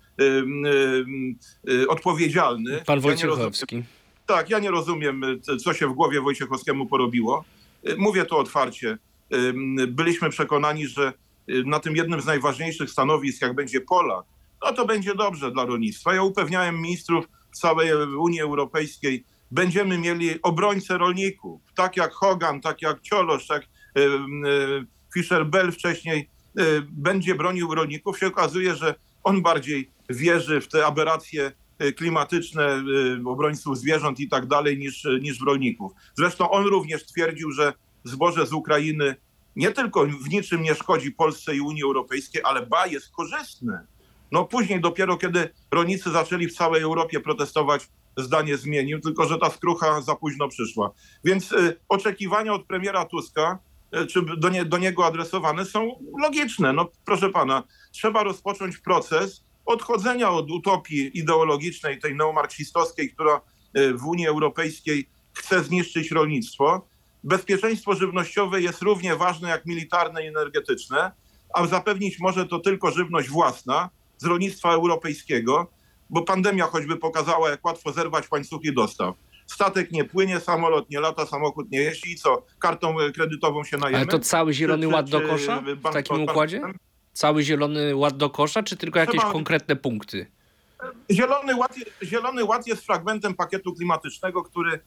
odpowiedzialny. 1.87 2.83
Pan 2.85 2.97
Ja 2.97 3.01
Wojciechowski. 3.01 3.83
Tak, 4.31 4.49
ja 4.49 4.59
nie 4.59 4.71
rozumiem, 4.71 5.23
y, 5.23 5.57
co 5.57 5.73
się 5.73 5.87
w 5.87 5.93
głowie 5.93 6.21
Wojciechowskiemu 6.21 6.85
porobiło. 6.85 7.43
Y, 7.89 7.95
Mówię 7.97 8.25
to 8.25 8.37
otwarcie. 8.37 8.97
Ym, 9.33 9.75
Byliśmy 9.87 10.29
przekonani, 10.29 10.87
że 10.87 11.13
y, 11.49 11.63
na 11.65 11.79
tym 11.79 11.95
jednym 11.95 12.21
z 12.21 12.25
najważniejszych 12.25 12.89
stanowisk, 12.89 13.41
jak 13.41 13.55
będzie 13.55 13.81
Polak, 13.81 14.25
no 14.63 14.73
to 14.73 14.85
będzie 14.85 15.15
dobrze 15.15 15.51
dla 15.51 15.65
rolnictwa. 15.65 16.13
Ja 16.13 16.23
upewniałem 16.23 16.81
ministrów 16.81 17.25
całej 17.51 17.93
Unii 18.17 18.41
Europejskiej, 18.41 19.23
będziemy 19.51 19.97
mieli 19.97 20.41
obrońcę 20.41 20.97
rolników, 20.97 21.61
tak 21.75 21.97
jak 21.97 22.11
Hogan, 22.13 22.61
tak 22.61 22.81
jak 22.81 23.01
Ciolosz, 23.01 23.47
tak 23.47 23.63
y, 23.63 24.09
Fischer-Bell 25.15 25.71
wcześniej 25.71 26.29
y, 26.59 26.81
będzie 26.89 27.35
bronił 27.35 27.75
rolników. 27.75 28.19
Się 28.19 28.27
okazuje, 28.27 28.75
że 28.75 28.95
on 29.23 29.41
bardziej 29.41 29.89
wierzy 30.09 30.61
w 30.61 30.67
te 30.67 30.85
aberracje 30.85 31.47
y, 31.47 31.53
klimatyczne, 31.97 32.83
y, 33.19 33.29
obrońców 33.29 33.77
zwierząt 33.77 34.19
i 34.19 34.29
tak 34.29 34.45
dalej, 34.45 34.77
niż, 34.77 35.07
niż 35.21 35.39
w 35.39 35.45
rolników. 35.45 35.91
Zresztą 36.17 36.51
on 36.51 36.65
również 36.65 37.05
twierdził, 37.05 37.51
że 37.51 37.73
zboże 38.03 38.45
z 38.45 38.53
Ukrainy 38.53 39.15
nie 39.55 39.71
tylko 39.71 40.05
w 40.05 40.29
niczym 40.29 40.61
nie 40.61 40.75
szkodzi 40.75 41.11
Polsce 41.11 41.55
i 41.55 41.61
Unii 41.61 41.83
Europejskiej, 41.83 42.41
ale 42.45 42.65
ba, 42.65 42.87
jest 42.87 43.11
korzystne. 43.11 43.85
No 44.31 44.45
później 44.45 44.81
dopiero, 44.81 45.17
kiedy 45.17 45.49
rolnicy 45.71 46.11
zaczęli 46.11 46.47
w 46.47 46.55
całej 46.55 46.81
Europie 46.81 47.19
protestować, 47.19 47.89
zdanie 48.17 48.57
zmienił, 48.57 48.99
tylko 48.99 49.25
że 49.25 49.37
ta 49.37 49.49
skrucha 49.49 50.01
za 50.01 50.15
późno 50.15 50.47
przyszła. 50.47 50.91
Więc 51.23 51.51
y, 51.51 51.79
oczekiwania 51.89 52.53
od 52.53 52.65
premiera 52.65 53.05
Tuska, 53.05 53.59
y, 53.95 54.07
czy 54.07 54.21
do, 54.37 54.49
nie, 54.49 54.65
do 54.65 54.77
niego 54.77 55.05
adresowane 55.05 55.65
są 55.65 56.03
logiczne. 56.21 56.73
No 56.73 56.87
proszę 57.05 57.29
pana, 57.29 57.63
trzeba 57.91 58.23
rozpocząć 58.23 58.77
proces 58.77 59.43
odchodzenia 59.65 60.29
od 60.29 60.51
utopii 60.51 61.19
ideologicznej, 61.19 61.99
tej 61.99 62.15
neomarksistowskiej, 62.15 63.09
która 63.13 63.41
y, 63.77 63.93
w 63.93 64.05
Unii 64.05 64.27
Europejskiej 64.27 65.09
chce 65.33 65.63
zniszczyć 65.63 66.11
rolnictwo. 66.11 66.87
Bezpieczeństwo 67.23 67.95
żywnościowe 67.95 68.61
jest 68.61 68.81
równie 68.81 69.15
ważne 69.15 69.49
jak 69.49 69.65
militarne 69.65 70.23
i 70.23 70.27
energetyczne, 70.27 71.11
a 71.53 71.67
zapewnić 71.67 72.19
może 72.19 72.45
to 72.45 72.59
tylko 72.59 72.91
żywność 72.91 73.29
własna 73.29 73.89
z 74.17 74.25
rolnictwa 74.25 74.73
europejskiego, 74.73 75.67
bo 76.09 76.21
pandemia 76.21 76.65
choćby 76.65 76.97
pokazała, 76.97 77.49
jak 77.49 77.65
łatwo 77.65 77.91
zerwać 77.91 78.31
łańcuchy 78.31 78.71
dostaw. 78.71 79.15
Statek 79.47 79.91
nie 79.91 80.03
płynie, 80.03 80.39
samolot 80.39 80.89
nie 80.89 80.99
lata, 80.99 81.25
samochód 81.25 81.71
nie 81.71 81.79
jeździ 81.79 82.11
i 82.11 82.15
co? 82.15 82.45
Kartą 82.59 82.99
e, 82.99 83.11
kredytową 83.11 83.63
się 83.63 83.77
najemy? 83.77 83.97
Ale 83.97 84.07
to 84.07 84.19
cały 84.19 84.53
Zielony 84.53 84.87
Ład 84.87 85.09
do 85.09 85.21
kosza 85.21 85.61
w 85.61 85.81
bank- 85.81 85.93
takim 85.93 86.23
układzie? 86.23 86.61
Cały 87.13 87.43
Zielony 87.43 87.95
Ład 87.95 88.17
do 88.17 88.29
kosza, 88.29 88.63
czy 88.63 88.77
tylko 88.77 88.99
jakieś 88.99 89.19
Trzeba- 89.19 89.33
konkretne 89.33 89.75
punkty? 89.75 90.27
Zielony 91.11 91.55
Ład, 91.55 91.75
Zielony 92.03 92.43
Ład 92.43 92.67
jest 92.67 92.85
fragmentem 92.85 93.33
pakietu 93.33 93.73
klimatycznego, 93.73 94.43
który 94.43 94.73
y, 94.73 94.79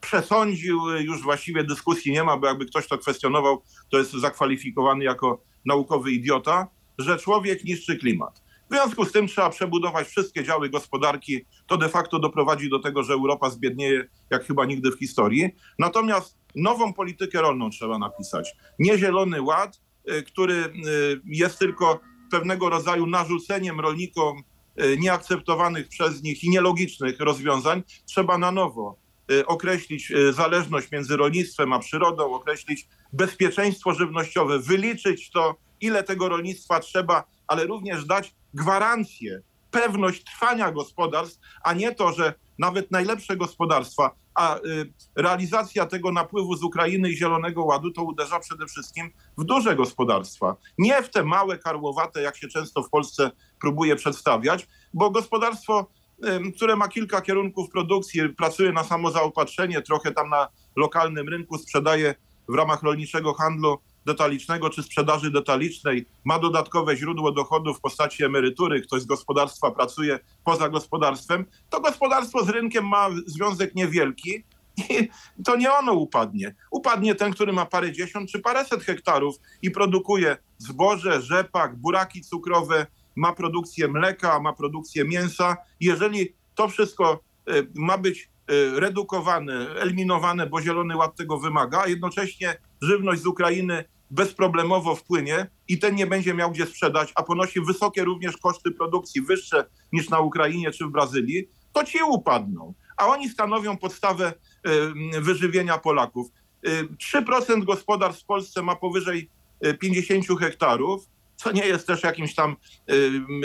przesądził, 0.00 0.90
y, 0.90 1.02
już 1.02 1.22
właściwie 1.22 1.64
dyskusji 1.64 2.12
nie 2.12 2.24
ma, 2.24 2.36
bo 2.36 2.46
jakby 2.46 2.66
ktoś 2.66 2.88
to 2.88 2.98
kwestionował, 2.98 3.62
to 3.90 3.98
jest 3.98 4.12
zakwalifikowany 4.12 5.04
jako 5.04 5.42
naukowy 5.64 6.12
idiota, 6.12 6.66
że 6.98 7.18
człowiek 7.18 7.64
niszczy 7.64 7.96
klimat. 7.96 8.42
W 8.70 8.74
związku 8.74 9.04
z 9.04 9.12
tym 9.12 9.28
trzeba 9.28 9.50
przebudować 9.50 10.08
wszystkie 10.08 10.44
działy 10.44 10.68
gospodarki. 10.68 11.44
To 11.66 11.76
de 11.76 11.88
facto 11.88 12.18
doprowadzi 12.18 12.70
do 12.70 12.78
tego, 12.78 13.02
że 13.02 13.12
Europa 13.12 13.50
zbiednieje 13.50 14.04
jak 14.30 14.44
chyba 14.44 14.64
nigdy 14.64 14.90
w 14.90 14.98
historii. 14.98 15.50
Natomiast 15.78 16.38
nową 16.54 16.92
politykę 16.92 17.40
rolną 17.42 17.70
trzeba 17.70 17.98
napisać. 17.98 18.56
Nie 18.78 18.98
Zielony 18.98 19.42
Ład, 19.42 19.80
który 20.26 20.54
y, 20.54 20.70
jest 21.24 21.58
tylko 21.58 22.00
pewnego 22.30 22.68
rodzaju 22.68 23.06
narzuceniem 23.06 23.80
rolnikom 23.80 24.42
y, 24.82 24.96
nieakceptowanych 24.98 25.88
przez 25.88 26.22
nich 26.22 26.44
i 26.44 26.50
nielogicznych 26.50 27.20
rozwiązań, 27.20 27.82
trzeba 28.06 28.38
na 28.38 28.52
nowo 28.52 28.96
określić 29.46 30.12
zależność 30.30 30.90
między 30.92 31.16
rolnictwem 31.16 31.72
a 31.72 31.78
przyrodą, 31.78 32.32
określić 32.32 32.88
bezpieczeństwo 33.12 33.94
żywnościowe, 33.94 34.58
wyliczyć 34.58 35.30
to, 35.30 35.56
ile 35.80 36.02
tego 36.02 36.28
rolnictwa 36.28 36.80
trzeba, 36.80 37.24
ale 37.46 37.66
również 37.66 38.04
dać 38.04 38.34
gwarancję, 38.54 39.40
pewność 39.70 40.24
trwania 40.24 40.72
gospodarstw, 40.72 41.40
a 41.62 41.72
nie 41.72 41.94
to, 41.94 42.12
że 42.12 42.34
nawet 42.58 42.90
najlepsze 42.90 43.36
gospodarstwa, 43.36 44.10
a 44.34 44.56
y, 44.56 44.60
realizacja 45.16 45.86
tego 45.86 46.12
napływu 46.12 46.56
z 46.56 46.62
Ukrainy 46.62 47.10
i 47.10 47.16
Zielonego 47.16 47.64
Ładu 47.64 47.90
to 47.90 48.02
uderza 48.02 48.40
przede 48.40 48.66
wszystkim 48.66 49.10
w 49.38 49.44
duże 49.44 49.76
gospodarstwa. 49.76 50.56
Nie 50.78 51.02
w 51.02 51.10
te 51.10 51.24
małe, 51.24 51.58
karłowate, 51.58 52.22
jak 52.22 52.36
się 52.36 52.48
często 52.48 52.82
w 52.82 52.90
Polsce 52.90 53.30
próbuje 53.60 53.96
przedstawiać, 53.96 54.68
bo 54.94 55.10
gospodarstwo, 55.10 55.86
które 56.56 56.76
ma 56.76 56.88
kilka 56.88 57.20
kierunków 57.20 57.70
produkcji, 57.70 58.28
pracuje 58.28 58.72
na 58.72 58.84
samozaopatrzenie, 58.84 59.82
trochę 59.82 60.12
tam 60.12 60.28
na 60.28 60.48
lokalnym 60.76 61.28
rynku 61.28 61.58
sprzedaje 61.58 62.14
w 62.48 62.54
ramach 62.54 62.82
rolniczego 62.82 63.34
handlu 63.34 63.78
detalicznego 64.08 64.70
czy 64.70 64.82
sprzedaży 64.82 65.30
detalicznej, 65.30 66.06
ma 66.24 66.38
dodatkowe 66.38 66.96
źródło 66.96 67.32
dochodów 67.32 67.78
w 67.78 67.80
postaci 67.80 68.24
emerytury, 68.24 68.80
ktoś 68.80 69.02
z 69.02 69.06
gospodarstwa 69.06 69.70
pracuje 69.70 70.18
poza 70.44 70.68
gospodarstwem, 70.68 71.44
to 71.70 71.80
gospodarstwo 71.80 72.44
z 72.44 72.48
rynkiem 72.48 72.88
ma 72.88 73.08
związek 73.26 73.74
niewielki 73.74 74.44
i 74.78 75.08
to 75.44 75.56
nie 75.56 75.72
ono 75.72 75.92
upadnie. 75.92 76.54
Upadnie 76.70 77.14
ten, 77.14 77.32
który 77.32 77.52
ma 77.52 77.66
parę 77.66 77.92
dziesiąt 77.92 78.30
czy 78.30 78.38
paręset 78.38 78.82
hektarów 78.82 79.36
i 79.62 79.70
produkuje 79.70 80.36
zboże, 80.58 81.22
rzepak, 81.22 81.76
buraki 81.76 82.20
cukrowe, 82.22 82.86
ma 83.16 83.32
produkcję 83.32 83.88
mleka, 83.88 84.40
ma 84.40 84.52
produkcję 84.52 85.04
mięsa. 85.04 85.56
Jeżeli 85.80 86.32
to 86.54 86.68
wszystko 86.68 87.20
y, 87.50 87.68
ma 87.74 87.98
być 87.98 88.28
y, 88.50 88.80
redukowane, 88.80 89.54
eliminowane, 89.80 90.46
bo 90.46 90.62
Zielony 90.62 90.96
Ład 90.96 91.16
tego 91.16 91.38
wymaga, 91.38 91.80
a 91.80 91.86
jednocześnie 91.86 92.56
żywność 92.82 93.22
z 93.22 93.26
Ukrainy 93.26 93.84
bezproblemowo 94.10 94.96
wpłynie 94.96 95.46
i 95.68 95.78
ten 95.78 95.94
nie 95.94 96.06
będzie 96.06 96.34
miał 96.34 96.50
gdzie 96.50 96.66
sprzedać, 96.66 97.12
a 97.14 97.22
ponosi 97.22 97.60
wysokie 97.60 98.04
również 98.04 98.36
koszty 98.36 98.70
produkcji, 98.70 99.22
wyższe 99.22 99.64
niż 99.92 100.08
na 100.08 100.20
Ukrainie 100.20 100.70
czy 100.70 100.86
w 100.86 100.90
Brazylii, 100.90 101.48
to 101.72 101.84
ci 101.84 101.98
upadną. 102.10 102.74
A 102.96 103.06
oni 103.06 103.28
stanowią 103.28 103.76
podstawę 103.76 104.32
wyżywienia 105.20 105.78
Polaków. 105.78 106.28
Y, 106.66 106.88
3% 106.96 107.64
gospodarstw 107.64 108.22
w 108.22 108.26
Polsce 108.26 108.62
ma 108.62 108.76
powyżej 108.76 109.30
y, 109.66 109.74
50 109.74 110.40
hektarów, 110.40 111.04
co 111.36 111.52
nie 111.52 111.66
jest 111.66 111.86
też 111.86 112.02
jakimś 112.02 112.34
tam 112.34 112.56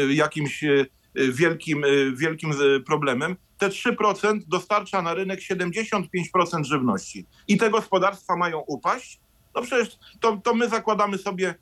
jakimś 0.09 0.63
y, 0.63 0.87
wielkim, 1.15 1.83
y, 1.83 2.13
wielkim 2.15 2.53
problemem. 2.85 3.35
Te 3.57 3.69
3% 3.69 4.39
dostarcza 4.47 5.01
na 5.01 5.13
rynek 5.13 5.39
75% 5.39 6.63
żywności. 6.63 7.25
I 7.47 7.57
te 7.57 7.69
gospodarstwa 7.69 8.35
mają 8.35 8.59
upaść? 8.59 9.19
No 9.55 9.61
przecież 9.61 9.97
to, 10.19 10.37
to 10.43 10.53
my 10.53 10.69
zakładamy 10.69 11.17
sobie 11.17 11.55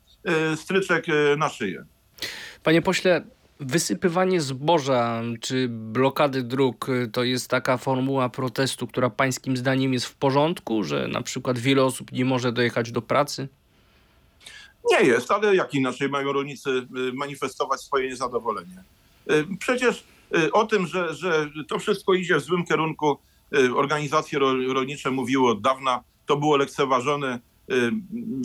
y, 0.52 0.56
stryczek 0.56 1.08
y, 1.08 1.36
na 1.36 1.48
szyję. 1.48 1.84
Panie 2.62 2.82
pośle, 2.82 3.24
Wysypywanie 3.60 4.40
zboża 4.40 5.22
czy 5.40 5.68
blokady 5.68 6.42
dróg 6.42 6.88
y, 6.88 7.08
to 7.12 7.24
jest 7.24 7.50
taka 7.50 7.76
formuła 7.76 8.28
protestu, 8.28 8.86
która 8.86 9.10
pańskim 9.10 9.56
zdaniem 9.56 9.92
jest 9.92 10.06
w 10.06 10.14
porządku, 10.14 10.84
że 10.84 11.08
na 11.08 11.22
przykład 11.22 11.58
wiele 11.58 11.84
osób 11.84 12.12
nie 12.12 12.24
może 12.24 12.52
dojechać 12.52 12.92
do 12.92 13.02
pracy? 13.02 13.48
Nie 14.90 15.06
jest, 15.06 15.30
ale 15.30 15.56
jak 15.56 15.74
inaczej 15.74 16.08
mają 16.08 16.32
rolnicy 16.32 16.86
manifestować 17.12 17.80
swoje 17.80 18.08
niezadowolenie? 18.08 18.82
Przecież 19.58 20.04
o 20.52 20.66
tym, 20.66 20.86
że, 20.86 21.14
że 21.14 21.46
to 21.68 21.78
wszystko 21.78 22.14
idzie 22.14 22.36
w 22.36 22.42
złym 22.42 22.64
kierunku, 22.64 23.18
organizacje 23.76 24.38
ro- 24.38 24.72
rolnicze 24.72 25.10
mówiły 25.10 25.50
od 25.50 25.60
dawna, 25.60 26.02
to 26.26 26.36
było 26.36 26.56
lekceważone. 26.56 27.38
Y, 27.72 27.92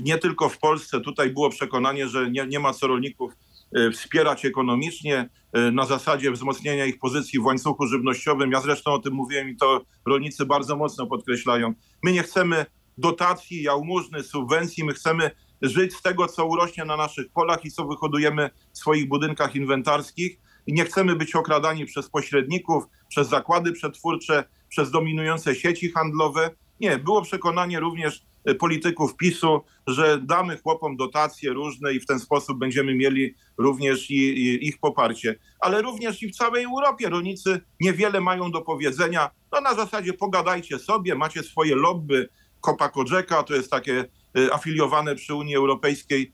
Nie 0.04 0.18
tylko 0.18 0.50
w 0.50 0.58
Polsce, 0.58 1.02
tutaj 1.02 1.30
było 1.30 1.50
przekonanie, 1.50 2.08
że 2.08 2.32
nie, 2.32 2.48
nie 2.48 2.60
ma 2.60 2.74
co 2.74 2.88
rolników 2.88 3.34
y, 3.78 3.92
wspierać 3.92 4.46
ekonomicznie 4.46 5.30
y, 5.58 5.72
na 5.72 5.86
zasadzie 5.86 6.32
wzmocnienia 6.32 6.86
ich 6.86 7.00
pozycji 7.00 7.40
w 7.40 7.46
łańcuchu 7.46 7.88
żywnościowym. 7.88 8.52
Ja 8.52 8.62
zresztą 8.62 8.92
o 8.92 9.00
tym 9.00 9.14
mówiłem 9.14 9.50
i 9.50 9.56
to 9.56 9.82
rolnicy 10.06 10.46
bardzo 10.46 10.76
mocno 10.76 11.08
podkreślają. 11.08 11.74
My 12.04 12.12
nie 12.12 12.24
chcemy 12.24 12.66
dotacji, 12.98 13.64
jałmużny, 13.64 14.24
subwencji, 14.24 14.84
my 14.84 14.94
chcemy 14.94 15.32
żyć 15.62 15.94
z 15.94 16.02
tego, 16.02 16.28
co 16.28 16.46
urośnie 16.46 16.86
na 16.86 16.98
naszych 16.98 17.30
polach 17.30 17.66
i 17.66 17.72
co 17.72 17.86
wyhodujemy 17.86 18.50
w 18.74 18.78
swoich 18.78 19.08
budynkach 19.08 19.56
inwentarskich. 19.56 20.40
I 20.68 20.74
nie 20.74 20.86
chcemy 20.86 21.16
być 21.16 21.36
okradani 21.36 21.86
przez 21.86 22.10
pośredników, 22.10 22.84
przez 23.10 23.30
zakłady 23.30 23.72
przetwórcze, 23.72 24.44
przez 24.70 24.92
dominujące 24.92 25.56
sieci 25.56 25.92
handlowe. 25.92 26.50
Nie, 26.80 26.98
było 26.98 27.22
przekonanie 27.22 27.80
również 27.80 28.26
polityków 28.56 29.16
PiSu, 29.16 29.62
że 29.88 30.22
damy 30.22 30.58
chłopom 30.58 30.96
dotacje 30.96 31.54
różne 31.54 31.94
i 31.94 32.00
w 32.00 32.06
ten 32.06 32.20
sposób 32.20 32.58
będziemy 32.58 32.96
mieli 32.96 33.36
również 33.58 34.12
i, 34.12 34.16
i 34.16 34.68
ich 34.68 34.80
poparcie. 34.80 35.36
Ale 35.60 35.82
również 35.82 36.24
i 36.24 36.28
w 36.28 36.36
całej 36.36 36.64
Europie 36.64 37.10
rolnicy 37.10 37.62
niewiele 37.80 38.22
mają 38.22 38.52
do 38.52 38.62
powiedzenia. 38.62 39.30
No 39.52 39.62
na 39.62 39.74
zasadzie 39.74 40.14
pogadajcie 40.14 40.80
sobie, 40.80 41.16
macie 41.16 41.44
swoje 41.44 41.76
lobby, 41.76 42.30
Copa 42.62 42.90
Cogeca, 42.90 43.44
to 43.44 43.56
jest 43.56 43.72
takie 43.72 44.06
y, 44.38 44.54
afiliowane 44.54 45.16
przy 45.16 45.34
Unii 45.36 45.56
Europejskiej 45.56 46.32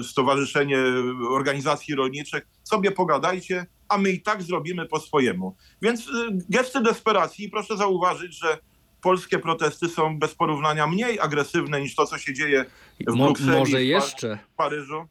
y, 0.00 0.04
Stowarzyszenie 0.04 0.78
Organizacji 1.30 1.94
Rolniczych. 1.94 2.46
Sobie 2.62 2.90
pogadajcie, 2.90 3.66
a 3.88 3.98
my 3.98 4.10
i 4.10 4.22
tak 4.22 4.42
zrobimy 4.42 4.86
po 4.86 5.00
swojemu. 5.00 5.56
Więc 5.82 6.08
y, 6.08 6.12
gesty 6.48 6.80
desperacji, 6.80 7.48
proszę 7.48 7.76
zauważyć, 7.76 8.38
że 8.38 8.58
polskie 9.02 9.38
protesty 9.38 9.88
są 9.88 10.18
bez 10.18 10.34
porównania 10.34 10.86
mniej 10.86 11.20
agresywne 11.20 11.80
niż 11.80 11.94
to, 11.94 12.06
co 12.06 12.18
się 12.18 12.34
dzieje 12.34 12.64
w 13.08 13.14
Mo- 13.14 13.24
Brukseli, 13.24 13.50
może 13.58 13.84
jeszcze. 13.84 14.38
w 14.52 14.56
Paryżu. 14.56 15.06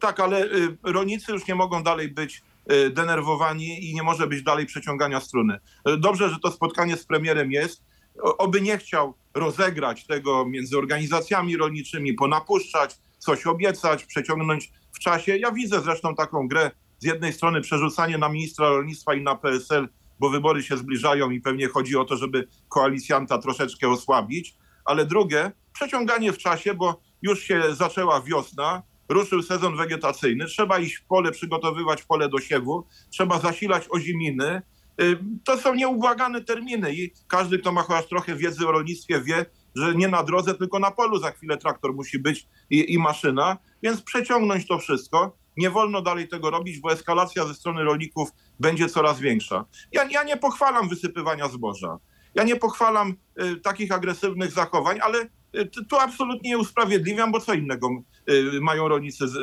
Tak, 0.00 0.20
ale 0.20 0.44
y, 0.44 0.76
rolnicy 0.82 1.32
już 1.32 1.46
nie 1.46 1.54
mogą 1.54 1.82
dalej 1.82 2.08
być 2.08 2.42
y, 2.72 2.90
denerwowani 2.90 3.90
i 3.90 3.94
nie 3.94 4.02
może 4.02 4.26
być 4.26 4.42
dalej 4.42 4.66
przeciągania 4.66 5.20
struny. 5.20 5.58
Y, 5.88 5.96
Dobrze, 5.96 6.28
że 6.30 6.38
to 6.38 6.50
spotkanie 6.50 6.96
z 6.96 7.06
premierem 7.06 7.52
jest. 7.52 7.82
Oby 8.22 8.60
nie 8.60 8.78
chciał 8.78 9.14
rozegrać 9.34 10.06
tego 10.06 10.46
między 10.46 10.78
organizacjami 10.78 11.56
rolniczymi, 11.56 12.12
ponapuszczać, 12.14 12.98
coś 13.18 13.46
obiecać, 13.46 14.04
przeciągnąć 14.04 14.72
w 14.92 14.98
czasie. 14.98 15.36
Ja 15.36 15.52
widzę 15.52 15.80
zresztą 15.80 16.14
taką 16.14 16.48
grę. 16.48 16.70
Z 16.98 17.04
jednej 17.04 17.32
strony 17.32 17.60
przerzucanie 17.60 18.18
na 18.18 18.28
ministra 18.28 18.68
rolnictwa 18.68 19.14
i 19.14 19.22
na 19.22 19.34
PSL, 19.34 19.88
bo 20.20 20.30
wybory 20.30 20.62
się 20.62 20.76
zbliżają 20.76 21.30
i 21.30 21.40
pewnie 21.40 21.68
chodzi 21.68 21.96
o 21.96 22.04
to, 22.04 22.16
żeby 22.16 22.48
koalicjanta 22.68 23.38
troszeczkę 23.38 23.88
osłabić, 23.88 24.54
ale 24.84 25.06
drugie, 25.06 25.52
przeciąganie 25.72 26.32
w 26.32 26.38
czasie, 26.38 26.74
bo 26.74 27.00
już 27.22 27.40
się 27.42 27.62
zaczęła 27.74 28.20
wiosna, 28.20 28.82
ruszył 29.08 29.42
sezon 29.42 29.76
wegetacyjny, 29.76 30.46
trzeba 30.46 30.78
iść 30.78 30.96
w 30.96 31.04
pole, 31.04 31.30
przygotowywać 31.32 32.02
pole 32.02 32.28
do 32.28 32.38
siewu, 32.38 32.86
trzeba 33.10 33.38
zasilać 33.38 33.86
oziminy. 33.90 34.62
Y, 35.02 35.18
To 35.44 35.58
są 35.58 35.74
nieubłagane 35.74 36.44
terminy 36.44 36.94
i 36.94 37.10
każdy, 37.28 37.58
kto 37.58 37.72
ma 37.72 37.82
chociaż 37.82 38.06
trochę 38.08 38.36
wiedzy 38.36 38.68
o 38.68 38.72
rolnictwie 38.72 39.20
wie, 39.20 39.46
że 39.74 39.94
nie 39.94 40.08
na 40.08 40.22
drodze, 40.22 40.54
tylko 40.54 40.78
na 40.78 40.90
polu 40.90 41.18
za 41.18 41.30
chwilę 41.30 41.56
traktor 41.56 41.94
musi 41.94 42.18
być 42.18 42.46
i, 42.70 42.94
i 42.94 42.98
maszyna, 42.98 43.56
więc 43.82 44.02
przeciągnąć 44.02 44.66
to 44.66 44.78
wszystko. 44.78 45.36
Nie 45.56 45.70
wolno 45.70 46.02
dalej 46.02 46.28
tego 46.28 46.50
robić, 46.50 46.78
bo 46.78 46.92
eskalacja 46.92 47.44
ze 47.46 47.54
strony 47.54 47.84
rolników 47.84 48.28
będzie 48.60 48.88
coraz 48.88 49.20
większa. 49.20 49.64
Ja, 49.92 50.04
ja 50.10 50.22
nie 50.22 50.36
pochwalam 50.36 50.88
wysypywania 50.88 51.48
zboża. 51.48 51.98
Ja 52.34 52.44
nie 52.44 52.56
pochwalam 52.56 53.14
y, 53.42 53.56
takich 53.56 53.92
agresywnych 53.92 54.52
zachowań, 54.52 54.98
ale 55.02 55.18
y, 55.22 55.66
t- 55.66 55.84
to 55.88 56.00
absolutnie 56.02 56.50
nie 56.50 56.58
usprawiedliwiam, 56.58 57.32
bo 57.32 57.40
co 57.40 57.54
innego 57.54 57.88
y, 58.30 58.60
mają 58.60 58.88
rolnicy 58.88 59.28
z, 59.28 59.36
y, 59.36 59.40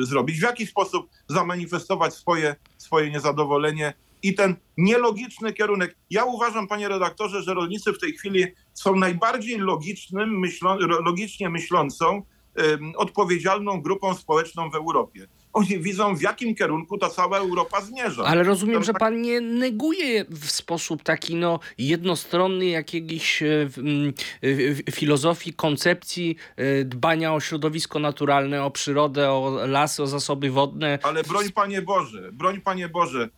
y, 0.00 0.06
zrobić? 0.06 0.38
W 0.38 0.42
jaki 0.42 0.66
sposób 0.66 1.10
zamanifestować 1.28 2.14
swoje, 2.14 2.56
swoje 2.78 3.10
niezadowolenie 3.10 3.94
i 4.22 4.34
ten 4.34 4.56
nielogiczny 4.76 5.52
kierunek. 5.52 5.96
Ja 6.10 6.24
uważam, 6.24 6.68
panie 6.68 6.88
redaktorze, 6.88 7.42
że 7.42 7.54
rolnicy 7.54 7.92
w 7.92 7.98
tej 7.98 8.12
chwili 8.12 8.44
są 8.74 8.96
najbardziej 8.96 9.58
logicznym, 9.58 10.42
logicznie 11.04 11.48
myślącą, 11.48 12.22
ym, 12.60 12.92
odpowiedzialną 12.96 13.80
grupą 13.82 14.14
społeczną 14.14 14.70
w 14.70 14.74
Europie. 14.74 15.28
Oni 15.58 15.78
widzą, 15.78 16.16
w 16.16 16.20
jakim 16.22 16.54
kierunku 16.54 16.98
ta 16.98 17.10
cała 17.10 17.38
Europa 17.38 17.80
zmierza. 17.80 18.24
Ale 18.24 18.42
rozumiem, 18.42 18.78
To 18.80 18.86
że 18.86 18.92
tak- 18.92 19.00
pan 19.00 19.22
nie 19.22 19.40
neguje 19.40 20.24
w 20.30 20.50
sposób 20.50 21.02
taki 21.02 21.34
no, 21.36 21.60
jednostronny 21.78 22.66
jakiejś 22.66 23.42
e, 23.42 23.46
w- 23.68 24.82
filozofii, 24.90 25.52
koncepcji 25.52 26.36
e, 26.56 26.84
dbania 26.84 27.34
o 27.34 27.40
środowisko 27.40 27.98
naturalne, 27.98 28.64
o 28.64 28.70
przyrodę, 28.70 29.30
o 29.30 29.58
lasy, 29.66 30.02
o 30.02 30.06
zasoby 30.06 30.50
wodne. 30.50 30.98
Ale 31.02 31.22
broń 31.22 31.52
Panie 31.54 31.82
Boże, 31.82 32.30
broń 32.32 32.60
Panie 32.60 32.88
Boże, 32.88 33.28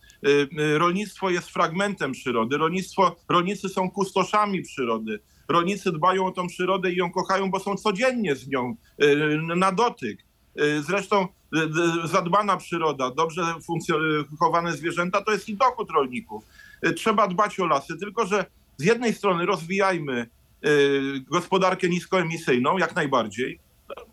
rolnictwo 0.77 1.29
jest 1.29 1.49
fragmentem 1.49 2.11
przyrody, 2.11 2.57
rolnictwo, 2.57 3.15
rolnicy 3.29 3.69
są 3.69 3.91
kustoszami 3.91 4.61
przyrody, 4.61 5.19
rolnicy 5.47 5.91
dbają 5.91 6.25
o 6.25 6.31
tą 6.31 6.47
przyrodę 6.47 6.91
i 6.91 6.95
ją 6.95 7.11
kochają, 7.11 7.51
bo 7.51 7.59
są 7.59 7.75
codziennie 7.75 8.35
z 8.35 8.47
nią 8.47 8.75
na 9.55 9.71
dotyk. 9.71 10.17
Zresztą 10.87 11.27
zadbana 12.03 12.57
przyroda, 12.57 13.11
dobrze 13.11 13.41
funkcjo- 13.41 14.23
chowane 14.39 14.73
zwierzęta 14.73 15.21
to 15.21 15.31
jest 15.31 15.49
i 15.49 15.57
dochód 15.57 15.91
rolników. 15.91 16.43
Y, 16.87 16.93
Trzeba 16.93 17.27
dbać 17.27 17.59
o 17.59 17.65
lasy, 17.65 17.97
tylko 17.97 18.25
że 18.25 18.45
z 18.77 18.83
jednej 18.83 19.13
strony 19.13 19.45
rozwijajmy 19.45 20.29
y, 20.65 21.23
gospodarkę 21.27 21.89
niskoemisyjną, 21.89 22.77
jak 22.77 22.95
najbardziej, 22.95 23.59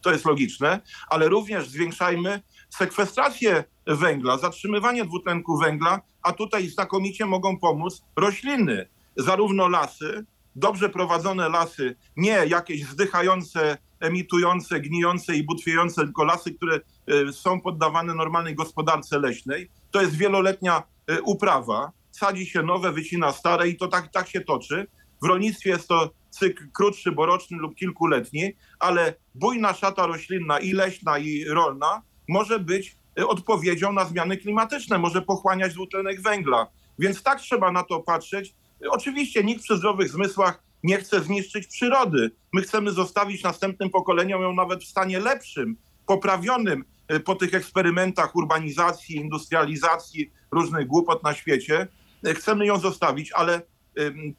to 0.01 0.13
jest 0.13 0.25
logiczne, 0.25 0.81
ale 1.09 1.29
również 1.29 1.69
zwiększajmy 1.69 2.43
sekwestrację 2.71 3.65
węgla, 3.87 4.39
zatrzymywanie 4.39 5.05
dwutlenku 5.05 5.59
węgla, 5.59 6.01
a 6.23 6.33
tutaj 6.33 6.69
znakomicie 6.69 7.27
mogą 7.27 7.59
pomóc 7.59 8.03
rośliny. 8.17 8.89
Zarówno 9.17 9.69
lasy, 9.69 10.25
dobrze 10.57 10.89
prowadzone 10.89 11.49
lasy, 11.49 11.97
nie 12.17 12.31
jakieś 12.47 12.85
zdychające, 12.85 13.79
emitujące, 14.01 14.81
gnijące 14.81 15.37
i 15.37 15.43
butwiejące, 15.43 16.05
tylko 16.05 16.25
lasy, 16.25 16.55
które 16.55 16.81
y, 17.11 17.33
są 17.33 17.61
poddawane 17.61 18.15
normalnej 18.15 18.55
gospodarce 18.55 19.19
leśnej. 19.19 19.71
To 19.91 20.01
jest 20.01 20.17
wieloletnia 20.17 20.83
y, 21.11 21.23
uprawa. 21.23 21.93
Sadzi 22.11 22.47
się 22.47 22.63
nowe, 22.63 22.93
wycina 22.93 23.33
stare 23.33 23.69
i 23.69 23.77
to 23.77 23.89
tak, 23.89 24.13
tak 24.13 24.29
się 24.29 24.41
toczy. 24.41 24.87
W 25.23 25.27
rolnictwie 25.27 25.71
jest 25.71 25.89
to 25.89 26.11
cykl 26.31 26.65
krótszy, 26.73 27.13
boroczny 27.13 27.59
lub 27.59 27.75
kilkuletni, 27.75 28.53
ale 28.79 29.15
bujna 29.35 29.75
szata 29.75 30.07
roślinna 30.07 30.59
i 30.59 30.73
leśna 30.73 31.19
i 31.19 31.45
rolna 31.45 32.03
może 32.29 32.59
być 32.59 32.97
y, 33.19 33.27
odpowiedzią 33.27 33.93
na 33.93 34.05
zmiany 34.05 34.37
klimatyczne, 34.37 34.99
może 34.99 35.23
pochłaniać 35.23 35.75
dwutlenek 35.75 36.23
węgla. 36.23 36.67
Więc 36.99 37.23
tak 37.23 37.41
trzeba 37.41 37.73
na 37.73 37.83
to 37.83 38.01
patrzeć. 38.01 38.55
Oczywiście 38.91 39.45
nikt 39.45 39.63
przy 39.63 39.77
zdrowych 39.77 40.09
zmysłach 40.09 40.68
nie 40.83 40.97
chce 40.97 41.21
zniszczyć 41.21 41.67
przyrody. 41.67 42.31
My 42.53 42.63
chcemy 42.63 42.91
zostawić 42.91 43.43
następnym 43.43 43.91
pokoleniom 43.91 44.43
ją 44.43 44.55
nawet 44.55 44.83
w 44.83 44.89
stanie 44.89 45.21
lepszym, 45.21 45.77
poprawionym 46.07 46.85
y, 47.13 47.21
po 47.21 47.35
tych 47.35 47.55
eksperymentach 47.55 48.37
urbanizacji, 48.37 49.17
industrializacji, 49.17 50.31
różnych 50.51 50.87
głupot 50.87 51.23
na 51.23 51.35
świecie. 51.35 51.89
Y, 52.27 52.35
Chcemy 52.35 52.67
ją 52.67 52.79
zostawić, 52.79 53.33
ale 53.33 53.63